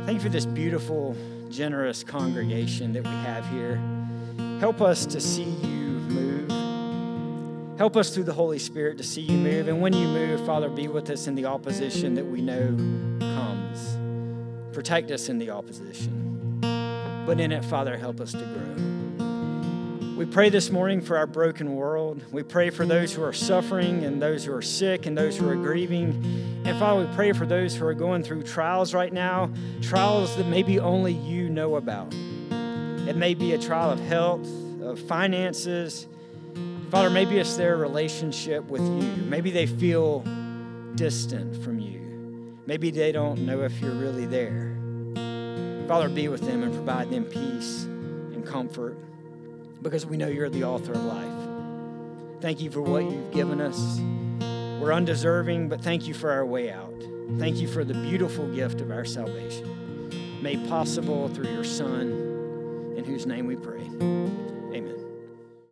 Thank 0.05 0.17
you 0.17 0.21
for 0.21 0.29
this 0.29 0.45
beautiful, 0.45 1.17
generous 1.49 2.05
congregation 2.05 2.93
that 2.93 3.05
we 3.05 3.09
have 3.09 3.49
here. 3.49 3.81
Help 4.61 4.83
us 4.83 5.07
to 5.07 5.19
see 5.19 5.45
you 5.45 5.79
move. 6.11 7.79
Help 7.79 7.97
us 7.97 8.11
through 8.11 8.25
the 8.25 8.35
Holy 8.35 8.59
Spirit 8.59 8.99
to 8.99 9.03
see 9.03 9.23
you 9.23 9.39
move. 9.39 9.67
And 9.67 9.81
when 9.81 9.95
you 9.95 10.07
move, 10.07 10.45
Father, 10.45 10.69
be 10.69 10.89
with 10.89 11.09
us 11.09 11.27
in 11.27 11.35
the 11.35 11.47
opposition 11.47 12.17
that 12.17 12.27
we 12.27 12.43
know 12.43 12.77
comes. 13.19 13.97
Protect 14.75 15.11
us 15.11 15.31
in 15.31 15.39
the 15.39 15.49
opposition. 15.49 16.59
But 17.25 17.41
in 17.41 17.51
it, 17.51 17.65
Father, 17.65 17.97
help 17.97 18.21
us 18.21 18.33
to 18.33 18.45
grow. 18.45 19.04
We 20.17 20.27
pray 20.27 20.49
this 20.49 20.71
morning 20.71 21.01
for 21.01 21.17
our 21.17 21.27
broken 21.27 21.75
world. 21.75 22.23
We 22.31 22.45
pray 22.45 22.71
for 22.71 22.87
those 22.87 23.13
who 23.13 23.25
are 23.25 23.33
suffering 23.33 24.05
and 24.05 24.23
those 24.23 24.45
who 24.45 24.55
are 24.55 24.63
sick 24.63 25.07
and 25.07 25.19
those 25.19 25.37
who 25.37 25.49
are 25.49 25.57
grieving. 25.57 26.63
And 26.65 26.79
Father, 26.79 27.05
we 27.05 27.15
pray 27.17 27.33
for 27.33 27.47
those 27.47 27.75
who 27.75 27.85
are 27.85 27.95
going 27.95 28.23
through 28.23 28.45
trials 28.45 28.95
right 28.95 29.13
now, 29.13 29.51
trials 29.83 30.37
that 30.37 30.47
maybe 30.47 30.79
only 30.79 31.13
you 31.13 31.49
know 31.49 31.75
about. 31.75 32.15
It 32.15 33.17
may 33.17 33.35
be 33.35 33.55
a 33.55 33.59
trial 33.59 33.91
of 33.91 33.99
health, 33.99 34.47
of 34.83 35.01
finances. 35.01 36.07
Father, 36.93 37.11
maybe 37.11 37.39
it's 37.39 37.57
their 37.57 37.77
relationship 37.77 38.63
with 38.67 38.83
you. 38.83 39.25
Maybe 39.25 39.51
they 39.51 39.67
feel 39.67 40.21
distant 40.95 41.61
from 41.65 41.81
you. 41.81 42.57
Maybe 42.67 42.93
they 42.93 43.11
don't 43.11 43.45
know 43.45 43.63
if 43.63 43.81
you're 43.81 43.91
really 43.91 44.27
there. 44.27 44.77
Father, 45.89 46.09
be 46.09 46.29
with 46.29 46.43
them 46.43 46.63
and 46.63 46.73
provide 46.73 47.11
them 47.11 47.25
peace 47.25 47.83
and 47.83 48.47
comfort 48.47 48.97
because 49.85 50.07
we 50.07 50.17
know 50.17 50.27
you're 50.27 50.51
the 50.51 50.65
author 50.65 50.93
of 50.93 51.05
life. 51.05 52.41
Thank 52.41 52.61
you 52.61 52.71
for 52.71 52.81
what 52.81 53.05
you've 53.05 53.31
given 53.31 53.61
us. 53.61 54.01
We're 54.81 54.93
undeserving, 54.93 55.69
but 55.69 55.81
thank 55.81 56.09
you 56.09 56.15
for 56.15 56.33
our 56.33 56.45
way 56.45 56.73
out. 56.73 56.95
Thank 57.39 57.57
you 57.57 57.69
for 57.69 57.85
the 57.85 57.95
beautiful 57.95 58.49
gift 58.49 58.81
of 58.81 58.91
our 58.91 59.05
salvation, 59.05 60.43
made 60.43 60.67
possible 60.69 61.29
through 61.29 61.53
your 61.53 61.65
Son, 61.65 62.95
in 62.97 63.05
whose 63.05 63.27
name 63.27 63.47
we 63.47 63.57
pray. 63.57 63.83
Amen. 64.01 65.04